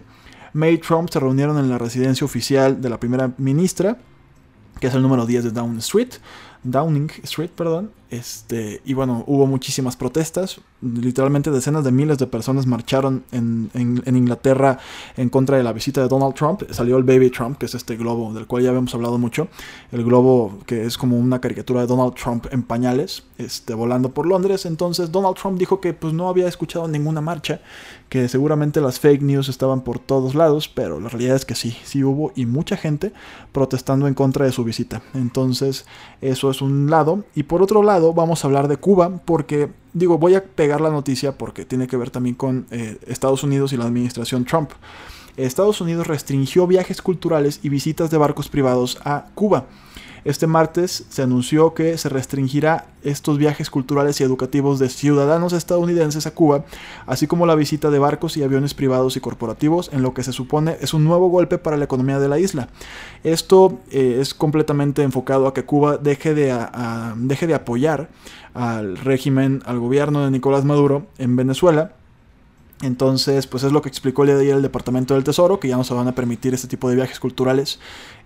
May 0.51 0.73
y 0.73 0.77
Trump 0.79 1.09
se 1.09 1.19
reunieron 1.19 1.59
en 1.59 1.69
la 1.69 1.77
residencia 1.77 2.25
oficial 2.25 2.81
de 2.81 2.89
la 2.89 2.99
primera 2.99 3.31
ministra, 3.37 3.97
que 4.79 4.87
es 4.87 4.95
el 4.95 5.03
número 5.03 5.27
10 5.27 5.43
de 5.43 5.51
Down 5.51 5.77
Street, 5.77 6.13
Downing 6.63 7.11
Street, 7.23 7.51
perdón. 7.51 7.91
Este, 8.09 8.81
y 8.85 8.95
bueno, 8.95 9.23
hubo 9.27 9.45
muchísimas 9.45 9.95
protestas. 9.95 10.61
Literalmente 10.81 11.51
decenas 11.51 11.83
de 11.83 11.91
miles 11.91 12.17
de 12.17 12.25
personas 12.25 12.65
marcharon 12.65 13.23
en, 13.31 13.69
Inglaterra 14.05 14.79
en 15.15 15.29
contra 15.29 15.57
de 15.57 15.63
la 15.63 15.73
visita 15.73 16.01
de 16.01 16.07
Donald 16.07 16.33
Trump. 16.33 16.63
Salió 16.71 16.97
el 16.97 17.03
Baby 17.03 17.29
Trump, 17.29 17.57
que 17.57 17.67
es 17.67 17.75
este 17.75 17.97
globo 17.97 18.33
del 18.33 18.47
cual 18.47 18.63
ya 18.63 18.69
habíamos 18.69 18.95
hablado 18.95 19.17
mucho. 19.19 19.47
El 19.91 20.03
globo 20.03 20.57
que 20.65 20.85
es 20.85 20.97
como 20.97 21.17
una 21.17 21.39
caricatura 21.39 21.81
de 21.81 21.87
Donald 21.87 22.15
Trump 22.15 22.47
en 22.51 22.63
pañales, 22.63 23.23
este, 23.37 23.75
volando 23.75 24.09
por 24.09 24.25
Londres. 24.25 24.65
Entonces 24.65 25.11
Donald 25.11 25.35
Trump 25.35 25.59
dijo 25.59 25.79
que 25.79 25.93
pues, 25.93 26.13
no 26.13 26.29
había 26.29 26.47
escuchado 26.47 26.87
ninguna 26.87 27.21
marcha, 27.21 27.61
que 28.09 28.27
seguramente 28.27 28.81
las 28.81 28.99
fake 28.99 29.21
news 29.21 29.49
estaban 29.49 29.81
por 29.81 29.99
todos 29.99 30.33
lados, 30.33 30.67
pero 30.67 30.99
la 30.99 31.09
realidad 31.09 31.35
es 31.35 31.45
que 31.45 31.53
sí, 31.53 31.77
sí 31.83 32.03
hubo 32.03 32.31
y 32.35 32.47
mucha 32.47 32.75
gente 32.75 33.13
protestando 33.51 34.07
en 34.07 34.15
contra 34.15 34.45
de 34.45 34.51
su 34.51 34.63
visita. 34.63 35.03
Entonces, 35.13 35.85
eso 36.21 36.49
es 36.49 36.61
un 36.61 36.89
lado. 36.89 37.23
Y 37.35 37.43
por 37.43 37.61
otro 37.61 37.83
lado, 37.83 37.98
vamos 38.13 38.43
a 38.43 38.47
hablar 38.47 38.67
de 38.67 38.77
Cuba, 38.77 39.21
porque 39.25 39.69
digo, 39.93 40.17
voy 40.17 40.35
a 40.35 40.43
pegar 40.43 40.81
la 40.81 40.89
noticia 40.89 41.37
porque 41.37 41.65
tiene 41.65 41.87
que 41.87 41.97
ver 41.97 42.09
también 42.09 42.35
con 42.35 42.65
eh, 42.71 42.97
Estados 43.07 43.43
Unidos 43.43 43.73
y 43.73 43.77
la 43.77 43.85
administración 43.85 44.45
Trump. 44.45 44.71
Estados 45.37 45.79
Unidos 45.81 46.07
restringió 46.07 46.67
viajes 46.67 47.01
culturales 47.01 47.59
y 47.63 47.69
visitas 47.69 48.11
de 48.11 48.17
barcos 48.17 48.49
privados 48.49 48.99
a 49.05 49.27
Cuba. 49.35 49.65
Este 50.25 50.47
martes 50.47 51.05
se 51.09 51.21
anunció 51.21 51.73
que 51.73 51.97
se 51.97 52.09
restringirá 52.09 52.87
estos 53.03 53.37
viajes 53.37 53.69
culturales 53.69 54.19
y 54.19 54.23
educativos 54.23 54.79
de 54.79 54.89
ciudadanos 54.89 55.53
estadounidenses 55.53 56.27
a 56.27 56.31
Cuba, 56.31 56.65
así 57.05 57.27
como 57.27 57.45
la 57.45 57.55
visita 57.55 57.89
de 57.89 57.99
barcos 57.99 58.35
y 58.35 58.43
aviones 58.43 58.73
privados 58.73 59.15
y 59.15 59.21
corporativos, 59.21 59.89
en 59.93 60.01
lo 60.01 60.13
que 60.13 60.23
se 60.23 60.33
supone 60.33 60.77
es 60.81 60.93
un 60.93 61.03
nuevo 61.03 61.29
golpe 61.29 61.57
para 61.57 61.77
la 61.77 61.85
economía 61.85 62.19
de 62.19 62.27
la 62.27 62.39
isla. 62.39 62.69
Esto 63.23 63.79
eh, 63.91 64.17
es 64.19 64.33
completamente 64.33 65.03
enfocado 65.03 65.47
a 65.47 65.53
que 65.53 65.63
Cuba 65.63 65.97
deje 65.97 66.33
de, 66.33 66.57
deje 67.15 67.47
de 67.47 67.53
apoyar 67.53 68.09
al 68.53 68.97
régimen, 68.97 69.61
al 69.65 69.79
gobierno 69.79 70.25
de 70.25 70.31
Nicolás 70.31 70.65
Maduro 70.65 71.07
en 71.17 71.35
Venezuela. 71.35 71.93
Entonces, 72.81 73.45
pues 73.45 73.63
es 73.63 73.73
lo 73.73 73.81
que 73.81 73.89
explicó 73.89 74.23
el 74.23 74.27
día 74.27 74.35
de 74.37 74.43
ayer 74.43 74.55
el 74.55 74.61
Departamento 74.61 75.13
del 75.13 75.25
Tesoro, 75.25 75.59
que 75.59 75.67
ya 75.67 75.75
no 75.75 75.83
se 75.83 75.93
van 75.93 76.07
a 76.07 76.15
permitir 76.15 76.53
este 76.53 76.67
tipo 76.67 76.89
de 76.89 76.95
viajes 76.95 77.19
culturales 77.19 77.79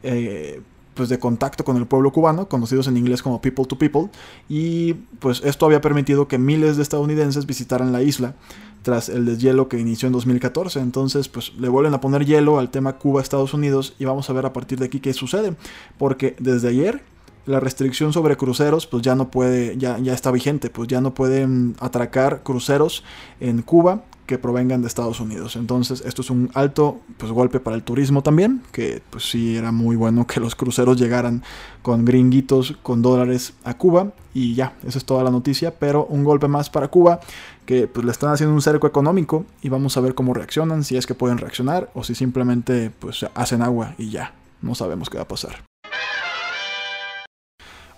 eh, 0.03 0.61
pues 0.93 1.09
de 1.09 1.19
contacto 1.19 1.63
con 1.63 1.77
el 1.77 1.85
pueblo 1.85 2.11
cubano, 2.11 2.47
conocidos 2.47 2.87
en 2.87 2.97
inglés 2.97 3.21
como 3.21 3.41
People 3.41 3.65
to 3.65 3.77
People, 3.77 4.09
y 4.49 4.93
pues 5.19 5.41
esto 5.43 5.65
había 5.65 5.81
permitido 5.81 6.27
que 6.27 6.37
miles 6.37 6.77
de 6.77 6.83
estadounidenses 6.83 7.45
visitaran 7.45 7.91
la 7.91 8.01
isla 8.01 8.35
tras 8.83 9.09
el 9.09 9.25
deshielo 9.25 9.69
que 9.69 9.79
inició 9.79 10.07
en 10.07 10.13
2014. 10.13 10.79
Entonces, 10.79 11.29
pues 11.29 11.53
le 11.57 11.69
vuelven 11.69 11.93
a 11.93 12.01
poner 12.01 12.25
hielo 12.25 12.59
al 12.59 12.69
tema 12.69 12.97
Cuba-Estados 12.97 13.53
Unidos 13.53 13.95
y 13.97 14.05
vamos 14.05 14.29
a 14.29 14.33
ver 14.33 14.45
a 14.45 14.53
partir 14.53 14.77
de 14.79 14.85
aquí 14.85 14.99
qué 14.99 15.13
sucede, 15.13 15.55
porque 15.97 16.35
desde 16.39 16.67
ayer 16.67 17.01
la 17.45 17.59
restricción 17.59 18.13
sobre 18.13 18.37
cruceros 18.37 18.87
pues 18.87 19.03
ya 19.03 19.15
no 19.15 19.29
puede, 19.29 19.77
ya, 19.77 19.97
ya 19.99 20.13
está 20.13 20.31
vigente, 20.31 20.69
pues 20.69 20.87
ya 20.87 21.01
no 21.01 21.13
pueden 21.13 21.75
atracar 21.79 22.43
cruceros 22.43 23.03
en 23.39 23.61
Cuba 23.61 24.03
que 24.25 24.37
provengan 24.37 24.81
de 24.81 24.87
Estados 24.87 25.19
Unidos. 25.19 25.55
Entonces, 25.55 26.01
esto 26.05 26.21
es 26.21 26.29
un 26.29 26.49
alto 26.53 26.99
pues, 27.17 27.31
golpe 27.31 27.59
para 27.59 27.75
el 27.75 27.83
turismo 27.83 28.23
también, 28.23 28.61
que 28.71 29.01
pues 29.09 29.29
sí 29.29 29.57
era 29.57 29.71
muy 29.71 29.95
bueno 29.95 30.25
que 30.27 30.39
los 30.39 30.55
cruceros 30.55 30.97
llegaran 30.97 31.43
con 31.81 32.05
gringuitos, 32.05 32.75
con 32.81 33.01
dólares 33.01 33.53
a 33.63 33.75
Cuba. 33.75 34.13
Y 34.33 34.55
ya, 34.55 34.73
esa 34.85 34.97
es 34.97 35.05
toda 35.05 35.23
la 35.23 35.29
noticia, 35.29 35.75
pero 35.77 36.05
un 36.05 36.23
golpe 36.23 36.47
más 36.47 36.69
para 36.69 36.87
Cuba, 36.87 37.19
que 37.65 37.87
pues 37.87 38.05
le 38.05 38.11
están 38.11 38.31
haciendo 38.31 38.55
un 38.55 38.61
cerco 38.61 38.87
económico 38.87 39.45
y 39.61 39.69
vamos 39.69 39.95
a 39.97 40.01
ver 40.01 40.15
cómo 40.15 40.33
reaccionan, 40.33 40.83
si 40.83 40.97
es 40.97 41.05
que 41.05 41.13
pueden 41.13 41.37
reaccionar 41.37 41.91
o 41.93 42.03
si 42.03 42.15
simplemente 42.15 42.89
pues 42.89 43.25
hacen 43.35 43.61
agua 43.61 43.93
y 43.97 44.09
ya, 44.09 44.33
no 44.61 44.73
sabemos 44.73 45.09
qué 45.09 45.17
va 45.17 45.23
a 45.23 45.27
pasar. 45.27 45.72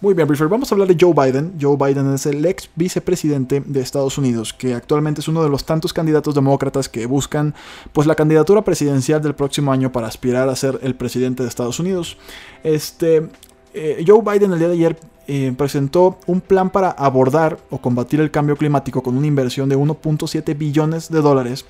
Muy 0.01 0.13
bien, 0.13 0.27
Briefer, 0.27 0.49
vamos 0.49 0.69
a 0.69 0.75
hablar 0.75 0.89
de 0.89 0.97
Joe 0.99 1.13
Biden. 1.13 1.53
Joe 1.59 1.77
Biden 1.77 2.13
es 2.13 2.25
el 2.25 2.45
ex 2.45 2.69
vicepresidente 2.75 3.63
de 3.65 3.79
Estados 3.79 4.17
Unidos, 4.17 4.53
que 4.53 4.73
actualmente 4.73 5.21
es 5.21 5.29
uno 5.29 5.41
de 5.41 5.49
los 5.49 5.63
tantos 5.65 5.93
candidatos 5.93 6.35
demócratas 6.35 6.89
que 6.89 7.05
buscan 7.05 7.55
pues 7.93 8.05
la 8.05 8.15
candidatura 8.15 8.61
presidencial 8.61 9.21
del 9.21 9.35
próximo 9.35 9.71
año 9.71 9.93
para 9.93 10.07
aspirar 10.07 10.49
a 10.49 10.55
ser 10.57 10.79
el 10.83 10.95
presidente 10.95 11.43
de 11.43 11.49
Estados 11.49 11.79
Unidos. 11.79 12.17
Este, 12.61 13.29
eh, 13.73 14.03
Joe 14.05 14.21
Biden 14.21 14.51
el 14.51 14.59
día 14.59 14.67
de 14.67 14.73
ayer 14.73 14.99
eh, 15.27 15.53
presentó 15.57 16.19
un 16.27 16.41
plan 16.41 16.69
para 16.69 16.91
abordar 16.91 17.57
o 17.69 17.79
combatir 17.79 18.19
el 18.19 18.31
cambio 18.31 18.57
climático 18.57 19.01
con 19.01 19.17
una 19.17 19.27
inversión 19.27 19.69
de 19.69 19.77
1.7 19.77 20.57
billones 20.57 21.09
de 21.09 21.21
dólares 21.21 21.65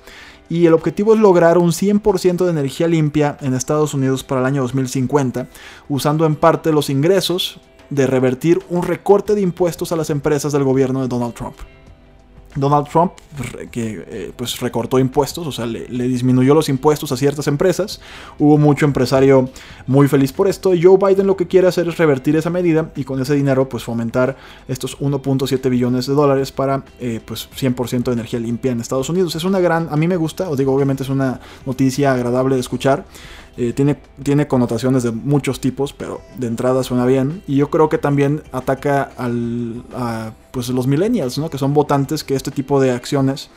y 0.48 0.66
el 0.66 0.74
objetivo 0.74 1.14
es 1.14 1.20
lograr 1.20 1.58
un 1.58 1.70
100% 1.70 2.44
de 2.44 2.50
energía 2.50 2.88
limpia 2.88 3.38
en 3.40 3.54
Estados 3.54 3.94
Unidos 3.94 4.24
para 4.24 4.40
el 4.40 4.46
año 4.46 4.62
2050, 4.62 5.46
usando 5.88 6.26
en 6.26 6.34
parte 6.34 6.72
los 6.72 6.90
ingresos 6.90 7.60
de 7.90 8.06
revertir 8.06 8.60
un 8.68 8.82
recorte 8.82 9.34
de 9.34 9.40
impuestos 9.40 9.92
a 9.92 9.96
las 9.96 10.10
empresas 10.10 10.52
del 10.52 10.64
gobierno 10.64 11.02
de 11.02 11.08
Donald 11.08 11.34
Trump. 11.34 11.56
Donald 12.56 12.88
Trump, 12.88 13.12
que 13.70 14.04
eh, 14.08 14.32
pues 14.34 14.60
recortó 14.60 14.98
impuestos, 14.98 15.46
o 15.46 15.52
sea, 15.52 15.66
le, 15.66 15.86
disminuyó 16.08 16.54
los 16.54 16.68
impuestos 16.68 17.12
a 17.12 17.16
ciertas 17.16 17.46
empresas. 17.46 18.00
Hubo 18.38 18.58
mucho 18.58 18.86
empresario 18.86 19.50
muy 19.86 20.08
feliz 20.08 20.32
por 20.32 20.48
esto. 20.48 20.72
Joe 20.80 20.96
Biden 20.96 21.26
lo 21.26 21.36
que 21.36 21.46
quiere 21.46 21.68
hacer 21.68 21.86
es 21.88 21.98
revertir 21.98 22.34
esa 22.36 22.50
medida 22.50 22.90
y 22.96 23.04
con 23.04 23.20
ese 23.20 23.34
dinero, 23.34 23.68
pues 23.68 23.84
fomentar 23.84 24.36
estos 24.68 24.98
1.7 24.98 25.70
billones 25.70 26.06
de 26.06 26.14
dólares 26.14 26.50
para 26.50 26.84
eh, 26.98 27.20
pues 27.24 27.48
100% 27.50 28.04
de 28.04 28.12
energía 28.12 28.40
limpia 28.40 28.72
en 28.72 28.80
Estados 28.80 29.08
Unidos. 29.08 29.34
Es 29.36 29.44
una 29.44 29.60
gran, 29.60 29.88
a 29.90 29.96
mí 29.96 30.08
me 30.08 30.16
gusta, 30.16 30.48
os 30.48 30.58
digo, 30.58 30.74
obviamente 30.74 31.02
es 31.02 31.08
una 31.08 31.40
noticia 31.66 32.12
agradable 32.12 32.54
de 32.54 32.60
escuchar. 32.62 33.04
Eh, 33.58 33.72
tiene, 33.72 33.96
tiene 34.22 34.46
connotaciones 34.46 35.02
de 35.02 35.12
muchos 35.12 35.60
tipos, 35.60 35.92
pero 35.92 36.20
de 36.36 36.46
entrada 36.46 36.82
suena 36.82 37.06
bien. 37.06 37.42
Y 37.46 37.56
yo 37.56 37.70
creo 37.70 37.88
que 37.88 37.98
también 37.98 38.42
ataca 38.52 39.10
al, 39.16 39.82
a 39.94 40.32
pues, 40.50 40.68
los 40.68 40.86
millennials, 40.86 41.38
¿no? 41.38 41.48
que 41.48 41.58
son 41.58 41.72
votantes 41.72 42.22
que 42.22 42.34
este 42.34 42.50
tipo 42.50 42.80
de 42.80 42.90
acciones 42.90 43.50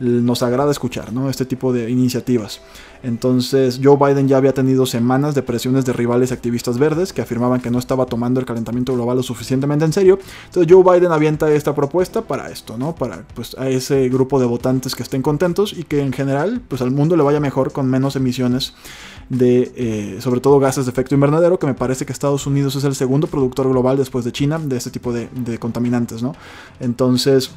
nos 0.00 0.42
agrada 0.42 0.70
escuchar, 0.70 1.12
¿no? 1.12 1.28
Este 1.28 1.44
tipo 1.44 1.72
de 1.72 1.90
iniciativas. 1.90 2.60
Entonces, 3.02 3.80
Joe 3.82 3.96
Biden 3.96 4.28
ya 4.28 4.36
había 4.36 4.52
tenido 4.52 4.84
semanas 4.86 5.34
de 5.34 5.42
presiones 5.42 5.84
de 5.84 5.92
rivales 5.92 6.32
activistas 6.32 6.78
verdes 6.78 7.12
que 7.12 7.22
afirmaban 7.22 7.60
que 7.60 7.70
no 7.70 7.78
estaba 7.78 8.06
tomando 8.06 8.40
el 8.40 8.46
calentamiento 8.46 8.94
global 8.94 9.18
lo 9.18 9.22
suficientemente 9.22 9.84
en 9.84 9.92
serio. 9.92 10.18
Entonces, 10.46 10.72
Joe 10.72 10.82
Biden 10.82 11.12
avienta 11.12 11.50
esta 11.50 11.74
propuesta 11.74 12.22
para 12.22 12.50
esto, 12.50 12.76
¿no? 12.76 12.94
Para 12.94 13.24
pues 13.34 13.56
a 13.58 13.68
ese 13.68 14.08
grupo 14.08 14.40
de 14.40 14.46
votantes 14.46 14.94
que 14.94 15.02
estén 15.02 15.22
contentos 15.22 15.72
y 15.72 15.84
que 15.84 16.00
en 16.00 16.12
general, 16.12 16.62
pues 16.66 16.82
al 16.82 16.90
mundo 16.90 17.16
le 17.16 17.22
vaya 17.22 17.40
mejor 17.40 17.72
con 17.72 17.88
menos 17.88 18.16
emisiones 18.16 18.74
de, 19.28 19.72
eh, 19.76 20.18
sobre 20.20 20.40
todo 20.40 20.58
gases 20.58 20.86
de 20.86 20.92
efecto 20.92 21.14
invernadero, 21.14 21.58
que 21.58 21.66
me 21.66 21.74
parece 21.74 22.04
que 22.04 22.12
Estados 22.12 22.46
Unidos 22.46 22.74
es 22.76 22.84
el 22.84 22.94
segundo 22.94 23.26
productor 23.26 23.68
global 23.68 23.96
después 23.96 24.24
de 24.24 24.32
China 24.32 24.58
de 24.58 24.76
este 24.76 24.90
tipo 24.90 25.12
de, 25.12 25.28
de 25.34 25.58
contaminantes, 25.58 26.22
¿no? 26.22 26.34
Entonces, 26.80 27.50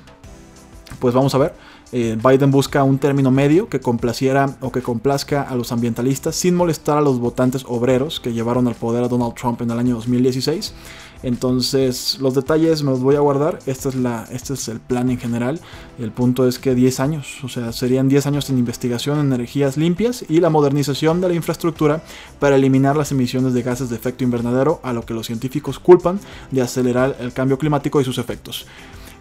pues 1.00 1.14
vamos 1.14 1.34
a 1.36 1.38
ver. 1.38 1.54
Eh, 1.96 2.18
Biden 2.22 2.50
busca 2.50 2.84
un 2.84 2.98
término 2.98 3.30
medio 3.30 3.70
que 3.70 3.80
complaciera 3.80 4.58
o 4.62 4.72
que 4.72 4.82
complazca 4.82 5.44
a 5.44 5.56
los 5.56 5.72
ambientalistas 5.72 6.36
sin 6.36 6.56
molestar 6.56 6.98
a 6.98 7.02
los 7.02 7.20
votantes 7.20 7.64
obreros 7.68 8.20
que 8.20 8.34
llevaron 8.34 8.68
al 8.68 8.74
poder 8.74 9.04
a 9.04 9.08
Donald 9.08 9.36
Trump 9.36 9.62
en 9.62 9.70
el 9.70 9.78
año 9.78 9.94
2016. 9.96 10.74
Entonces, 11.22 12.18
los 12.20 12.34
detalles 12.34 12.82
me 12.82 12.90
los 12.90 13.00
voy 13.00 13.16
a 13.16 13.20
guardar. 13.20 13.60
Este 13.68 13.90
es, 13.90 13.96
la, 13.96 14.28
este 14.32 14.56
es 14.56 14.68
el 14.70 14.80
plan 14.80 15.12
en 15.12 15.20
general. 15.20 15.62
El 16.00 16.12
punto 16.12 16.48
es 16.48 16.58
que 16.58 16.74
10 16.74 17.00
años, 17.00 17.44
o 17.44 17.48
sea, 17.48 17.72
serían 17.72 18.10
10 18.10 18.26
años 18.26 18.50
en 18.50 18.58
investigación 18.58 19.20
en 19.20 19.32
energías 19.32 19.78
limpias 19.78 20.26
y 20.28 20.40
la 20.40 20.50
modernización 20.50 21.22
de 21.22 21.30
la 21.30 21.36
infraestructura 21.36 22.04
para 22.40 22.56
eliminar 22.56 22.98
las 22.98 23.12
emisiones 23.12 23.54
de 23.54 23.62
gases 23.62 23.92
de 23.92 23.98
efecto 23.98 24.24
invernadero, 24.24 24.82
a 24.84 24.94
lo 24.94 25.06
que 25.06 25.14
los 25.14 25.28
científicos 25.28 25.78
culpan 25.78 26.20
de 26.50 26.64
acelerar 26.64 27.16
el 27.20 27.34
cambio 27.34 27.60
climático 27.60 28.02
y 28.02 28.04
sus 28.04 28.18
efectos. 28.18 28.66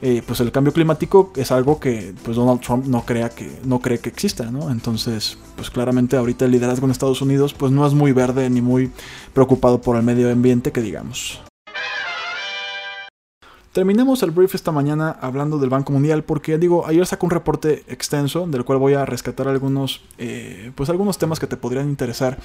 Eh, 0.04 0.20
pues 0.26 0.40
el 0.40 0.50
cambio 0.50 0.72
climático 0.72 1.32
es 1.36 1.52
algo 1.52 1.78
que 1.78 2.12
pues 2.24 2.36
Donald 2.36 2.60
Trump 2.60 2.86
no 2.86 3.06
que 3.06 3.60
no 3.64 3.78
cree 3.78 4.00
que 4.00 4.08
exista, 4.08 4.50
¿no? 4.50 4.72
Entonces, 4.72 5.38
pues 5.54 5.70
claramente 5.70 6.16
ahorita 6.16 6.44
el 6.44 6.50
liderazgo 6.50 6.86
en 6.86 6.90
Estados 6.90 7.22
Unidos 7.22 7.54
pues 7.54 7.70
no 7.70 7.86
es 7.86 7.94
muy 7.94 8.10
verde 8.10 8.50
ni 8.50 8.60
muy 8.60 8.90
preocupado 9.32 9.80
por 9.80 9.96
el 9.96 10.02
medio 10.02 10.30
ambiente 10.32 10.72
que 10.72 10.80
digamos. 10.82 11.40
Terminemos 13.72 14.22
el 14.22 14.32
brief 14.32 14.54
esta 14.54 14.70
mañana 14.70 15.16
hablando 15.20 15.58
del 15.58 15.70
Banco 15.70 15.92
Mundial 15.92 16.24
porque 16.24 16.58
digo, 16.58 16.84
ayer 16.86 17.06
sacó 17.06 17.26
un 17.26 17.30
reporte 17.30 17.84
extenso 17.86 18.46
del 18.46 18.64
cual 18.64 18.78
voy 18.78 18.94
a 18.94 19.06
rescatar 19.06 19.46
algunos, 19.46 20.02
eh, 20.18 20.72
pues 20.74 20.90
algunos 20.90 21.16
temas 21.16 21.40
que 21.40 21.46
te 21.46 21.56
podrían 21.56 21.88
interesar, 21.88 22.38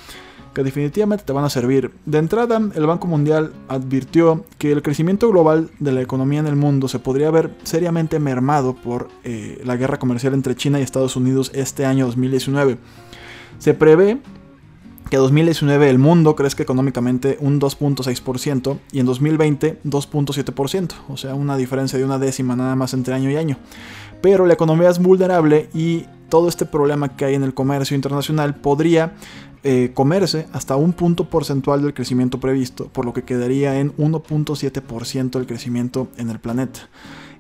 que 0.54 0.64
definitivamente 0.64 1.24
te 1.24 1.34
van 1.34 1.46
a 1.46 1.50
servir. 1.50 1.92
De 2.06 2.18
entrada, 2.18 2.62
el 2.74 2.86
Banco 2.86 3.08
Mundial 3.08 3.54
advirtió 3.68 4.46
que 4.58 4.72
el 4.72 4.82
crecimiento 4.82 5.30
global 5.30 5.70
de 5.80 5.92
la 5.92 6.02
economía 6.02 6.40
en 6.40 6.48
el 6.48 6.56
mundo 6.56 6.88
se 6.88 7.00
podría 7.00 7.32
ver 7.32 7.52
seriamente 7.64 8.20
mermado 8.20 8.76
por 8.76 9.10
eh, 9.24 9.62
la 9.64 9.76
guerra 9.76 10.00
comercial 10.00 10.34
entre 10.34 10.56
China 10.56 10.80
y 10.80 10.84
Estados 10.84 11.16
Unidos 11.16 11.52
este 11.54 11.86
año 11.86 12.06
2019. 12.06 12.78
Se 13.60 13.74
prevé 13.74 14.20
que 15.10 15.16
en 15.16 15.22
2019 15.22 15.90
el 15.90 16.00
mundo 16.00 16.36
crezca 16.36 16.64
económicamente 16.64 17.38
un 17.40 17.60
2.6% 17.60 18.78
y 18.92 19.00
en 19.00 19.06
2020 19.06 19.80
2.7%, 19.84 20.92
o 21.08 21.18
sea, 21.18 21.34
una 21.34 21.58
diferencia 21.58 21.98
de 21.98 22.06
una 22.06 22.20
décima 22.20 22.56
nada 22.56 22.76
más 22.76 22.94
entre 22.94 23.14
año 23.14 23.32
y 23.32 23.38
año. 23.38 23.58
Pero 24.22 24.46
la 24.46 24.54
economía 24.54 24.90
es 24.90 25.00
vulnerable 25.00 25.70
y 25.74 26.06
todo 26.30 26.50
este 26.50 26.66
problema 26.66 27.16
que 27.16 27.26
hay 27.26 27.36
en 27.36 27.44
el 27.44 27.54
comercio 27.54 27.96
internacional 27.96 28.56
podría 28.56 29.14
eh, 29.64 29.92
comerse 29.94 30.48
hasta 30.54 30.76
un 30.76 30.94
punto 30.94 31.26
porcentual 31.26 31.82
del 31.82 31.94
crecimiento 31.94 32.40
previsto, 32.40 32.88
por 32.88 33.06
lo 33.06 33.14
que 33.14 33.24
quedaría 33.24 33.80
en 33.80 33.96
1.7% 33.98 35.32
del 35.32 35.48
crecimiento 35.48 36.08
en 36.18 36.30
el 36.30 36.40
planeta 36.40 36.90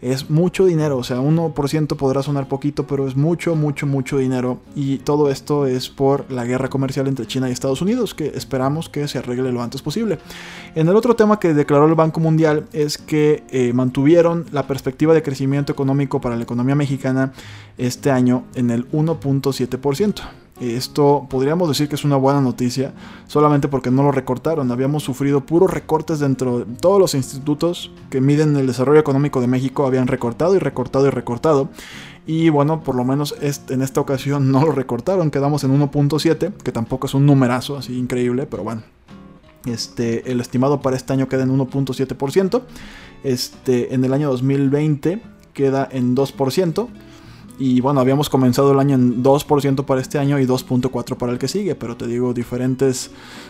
es 0.01 0.29
mucho 0.29 0.65
dinero, 0.65 0.97
o 0.97 1.03
sea, 1.03 1.19
1% 1.19 1.95
podrá 1.95 2.21
sonar 2.21 2.47
poquito, 2.47 2.85
pero 2.85 3.07
es 3.07 3.15
mucho, 3.15 3.55
mucho, 3.55 3.87
mucho 3.87 4.17
dinero. 4.17 4.59
Y 4.75 4.99
todo 4.99 5.29
esto 5.29 5.65
es 5.65 5.89
por 5.89 6.31
la 6.31 6.45
guerra 6.45 6.69
comercial 6.69 7.07
entre 7.07 7.25
China 7.27 7.49
y 7.49 7.51
Estados 7.51 7.81
Unidos, 7.81 8.13
que 8.13 8.27
esperamos 8.27 8.89
que 8.89 9.07
se 9.07 9.17
arregle 9.17 9.51
lo 9.51 9.61
antes 9.61 9.81
posible. 9.81 10.19
En 10.75 10.87
el 10.87 10.95
otro 10.95 11.15
tema 11.15 11.39
que 11.39 11.53
declaró 11.53 11.85
el 11.87 11.95
Banco 11.95 12.19
Mundial 12.19 12.67
es 12.73 12.97
que 12.97 13.43
eh, 13.49 13.73
mantuvieron 13.73 14.45
la 14.51 14.67
perspectiva 14.67 15.13
de 15.13 15.23
crecimiento 15.23 15.71
económico 15.71 16.21
para 16.21 16.35
la 16.35 16.43
economía 16.43 16.75
mexicana 16.75 17.33
este 17.77 18.11
año 18.11 18.45
en 18.55 18.69
el 18.69 18.89
1.7%. 18.91 20.46
Esto 20.59 21.27
podríamos 21.29 21.69
decir 21.69 21.87
que 21.87 21.95
es 21.95 22.03
una 22.03 22.15
buena 22.15 22.41
noticia, 22.41 22.93
solamente 23.27 23.67
porque 23.67 23.91
no 23.91 24.01
lo 24.03 24.11
recortaron. 24.11 24.71
Habíamos 24.71 25.03
sufrido 25.03 25.45
puros 25.45 25.71
recortes 25.71 26.19
dentro 26.19 26.59
de 26.59 26.65
todos 26.77 26.99
los 26.99 27.13
institutos 27.13 27.91
que 28.09 28.21
miden 28.21 28.55
el 28.55 28.65
desarrollo 28.65 28.99
económico 28.99 29.39
de 29.39 29.47
México, 29.47 29.85
habían 29.85 30.07
recortado 30.07 30.55
y 30.55 30.59
recortado 30.59 31.05
y 31.05 31.11
recortado. 31.11 31.69
Y 32.25 32.49
bueno, 32.49 32.83
por 32.83 32.95
lo 32.95 33.05
menos 33.05 33.35
en 33.41 33.81
esta 33.81 34.01
ocasión 34.01 34.51
no 34.51 34.65
lo 34.65 34.71
recortaron, 34.71 35.29
quedamos 35.29 35.63
en 35.63 35.79
1.7, 35.79 36.53
que 36.53 36.71
tampoco 36.71 37.07
es 37.07 37.13
un 37.13 37.25
numerazo 37.25 37.77
así 37.77 37.97
increíble, 37.97 38.47
pero 38.47 38.63
bueno. 38.63 38.81
Este, 39.65 40.31
el 40.31 40.39
estimado 40.39 40.81
para 40.81 40.95
este 40.95 41.13
año 41.13 41.27
queda 41.27 41.43
en 41.43 41.57
1.7%. 41.57 42.61
Este, 43.23 43.93
en 43.93 44.05
el 44.05 44.13
año 44.13 44.29
2020 44.29 45.21
queda 45.53 45.87
en 45.91 46.15
2%. 46.15 46.87
Y 47.59 47.81
bueno, 47.81 47.99
habíamos 47.99 48.29
comenzado 48.29 48.71
el 48.71 48.79
año 48.79 48.95
en 48.95 49.23
2% 49.23 49.83
para 49.85 49.99
este 49.99 50.19
año 50.19 50.39
y 50.39 50.45
2.4% 50.45 51.17
para 51.17 51.31
el 51.31 51.39
que 51.39 51.47
sigue, 51.47 51.73
pero 51.73 51.97
te 51.97 52.05
digo, 52.05 52.33
diferentes 52.33 53.09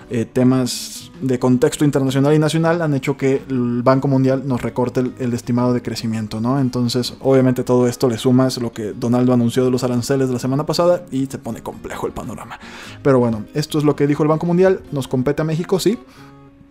eh, 0.10 0.24
temas 0.26 1.12
de 1.22 1.38
contexto 1.40 1.84
internacional 1.84 2.34
y 2.34 2.40
nacional 2.40 2.82
han 2.82 2.94
hecho 2.94 3.18
que 3.18 3.42
el 3.50 3.84
Banco 3.84 4.08
Mundial 4.08 4.48
nos 4.48 4.62
recorte 4.62 5.02
el, 5.20 5.34
estimado 5.34 5.74
de 5.74 5.82
crecimiento, 5.82 6.40
¿no? 6.40 6.60
Entonces, 6.60 7.16
obviamente 7.20 7.66
todo 7.66 7.88
esto 7.88 8.08
le 8.08 8.18
sumas 8.18 8.58
lo 8.60 8.72
que 8.72 8.94
Donaldo 8.94 9.34
anunció 9.34 9.66
de 9.66 9.72
los 9.72 9.84
aranceles 9.84 10.30
de 10.30 10.34
la 10.34 10.40
semana 10.40 10.66
pasada 10.66 11.06
y 11.12 11.26
se 11.26 11.38
pone 11.38 11.62
complejo 11.62 12.08
el 12.08 12.14
panorama. 12.14 12.60
Pero 13.04 13.20
bueno, 13.20 13.44
esto 13.54 13.78
es 13.78 13.84
lo 13.84 13.98
que 13.98 14.08
dijo 14.08 14.24
el 14.24 14.30
Banco 14.30 14.46
Mundial, 14.46 14.82
nos 14.94 15.10
compete 15.10 15.42
a 15.42 15.46
México, 15.46 15.80
sí, 15.80 16.00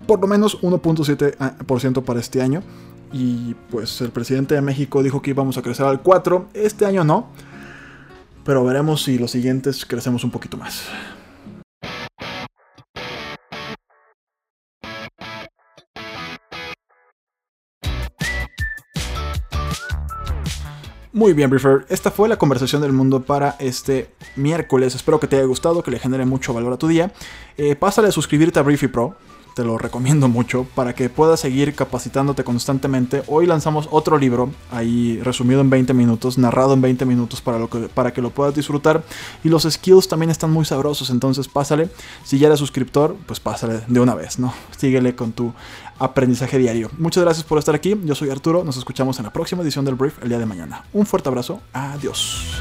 por 0.06 0.20
lo 0.20 0.26
menos 0.26 0.62
1.7% 0.62 2.02
para 2.02 2.20
este 2.20 2.40
año 2.40 2.62
y 3.12 3.54
pues 3.70 4.00
el 4.00 4.10
presidente 4.10 4.54
de 4.54 4.60
México 4.60 5.02
dijo 5.02 5.22
que 5.22 5.30
íbamos 5.30 5.56
a 5.58 5.62
crecer 5.62 5.86
al 5.86 6.02
4. 6.02 6.48
Este 6.54 6.86
año 6.86 7.04
no. 7.04 7.28
Pero 8.44 8.64
veremos 8.64 9.02
si 9.02 9.18
los 9.18 9.30
siguientes 9.30 9.84
crecemos 9.84 10.22
un 10.24 10.30
poquito 10.30 10.56
más. 10.56 10.84
Muy 21.12 21.32
bien, 21.32 21.48
Briefer. 21.48 21.86
Esta 21.88 22.10
fue 22.10 22.28
la 22.28 22.36
conversación 22.36 22.82
del 22.82 22.92
mundo 22.92 23.22
para 23.22 23.56
este 23.58 24.10
miércoles. 24.36 24.94
Espero 24.94 25.18
que 25.18 25.26
te 25.26 25.36
haya 25.36 25.46
gustado, 25.46 25.82
que 25.82 25.90
le 25.90 25.98
genere 25.98 26.26
mucho 26.26 26.52
valor 26.52 26.74
a 26.74 26.76
tu 26.76 26.88
día. 26.88 27.10
Eh, 27.56 27.74
pásale 27.74 28.08
a 28.08 28.12
suscribirte 28.12 28.58
a 28.58 28.62
Briefy 28.62 28.88
Pro 28.88 29.16
te 29.56 29.64
lo 29.64 29.78
recomiendo 29.78 30.28
mucho 30.28 30.66
para 30.74 30.94
que 30.94 31.08
puedas 31.08 31.40
seguir 31.40 31.74
capacitándote 31.74 32.44
constantemente. 32.44 33.22
Hoy 33.26 33.46
lanzamos 33.46 33.88
otro 33.90 34.18
libro, 34.18 34.50
ahí 34.70 35.18
resumido 35.22 35.62
en 35.62 35.70
20 35.70 35.94
minutos, 35.94 36.36
narrado 36.36 36.74
en 36.74 36.82
20 36.82 37.06
minutos 37.06 37.40
para, 37.40 37.58
lo 37.58 37.70
que, 37.70 37.88
para 37.88 38.12
que 38.12 38.20
lo 38.20 38.28
puedas 38.28 38.54
disfrutar. 38.54 39.02
Y 39.42 39.48
los 39.48 39.62
skills 39.62 40.08
también 40.08 40.28
están 40.28 40.50
muy 40.50 40.66
sabrosos, 40.66 41.08
entonces 41.08 41.48
pásale. 41.48 41.88
Si 42.22 42.38
ya 42.38 42.48
eres 42.48 42.58
suscriptor, 42.58 43.16
pues 43.24 43.40
pásale 43.40 43.80
de 43.86 43.98
una 43.98 44.14
vez, 44.14 44.38
¿no? 44.38 44.52
Síguele 44.76 45.16
con 45.16 45.32
tu 45.32 45.54
aprendizaje 45.98 46.58
diario. 46.58 46.90
Muchas 46.98 47.24
gracias 47.24 47.46
por 47.46 47.58
estar 47.58 47.74
aquí, 47.74 47.98
yo 48.04 48.14
soy 48.14 48.28
Arturo, 48.28 48.62
nos 48.62 48.76
escuchamos 48.76 49.18
en 49.20 49.24
la 49.24 49.32
próxima 49.32 49.62
edición 49.62 49.86
del 49.86 49.94
Brief 49.94 50.22
el 50.22 50.28
día 50.28 50.38
de 50.38 50.44
mañana. 50.44 50.84
Un 50.92 51.06
fuerte 51.06 51.30
abrazo, 51.30 51.62
adiós. 51.72 52.60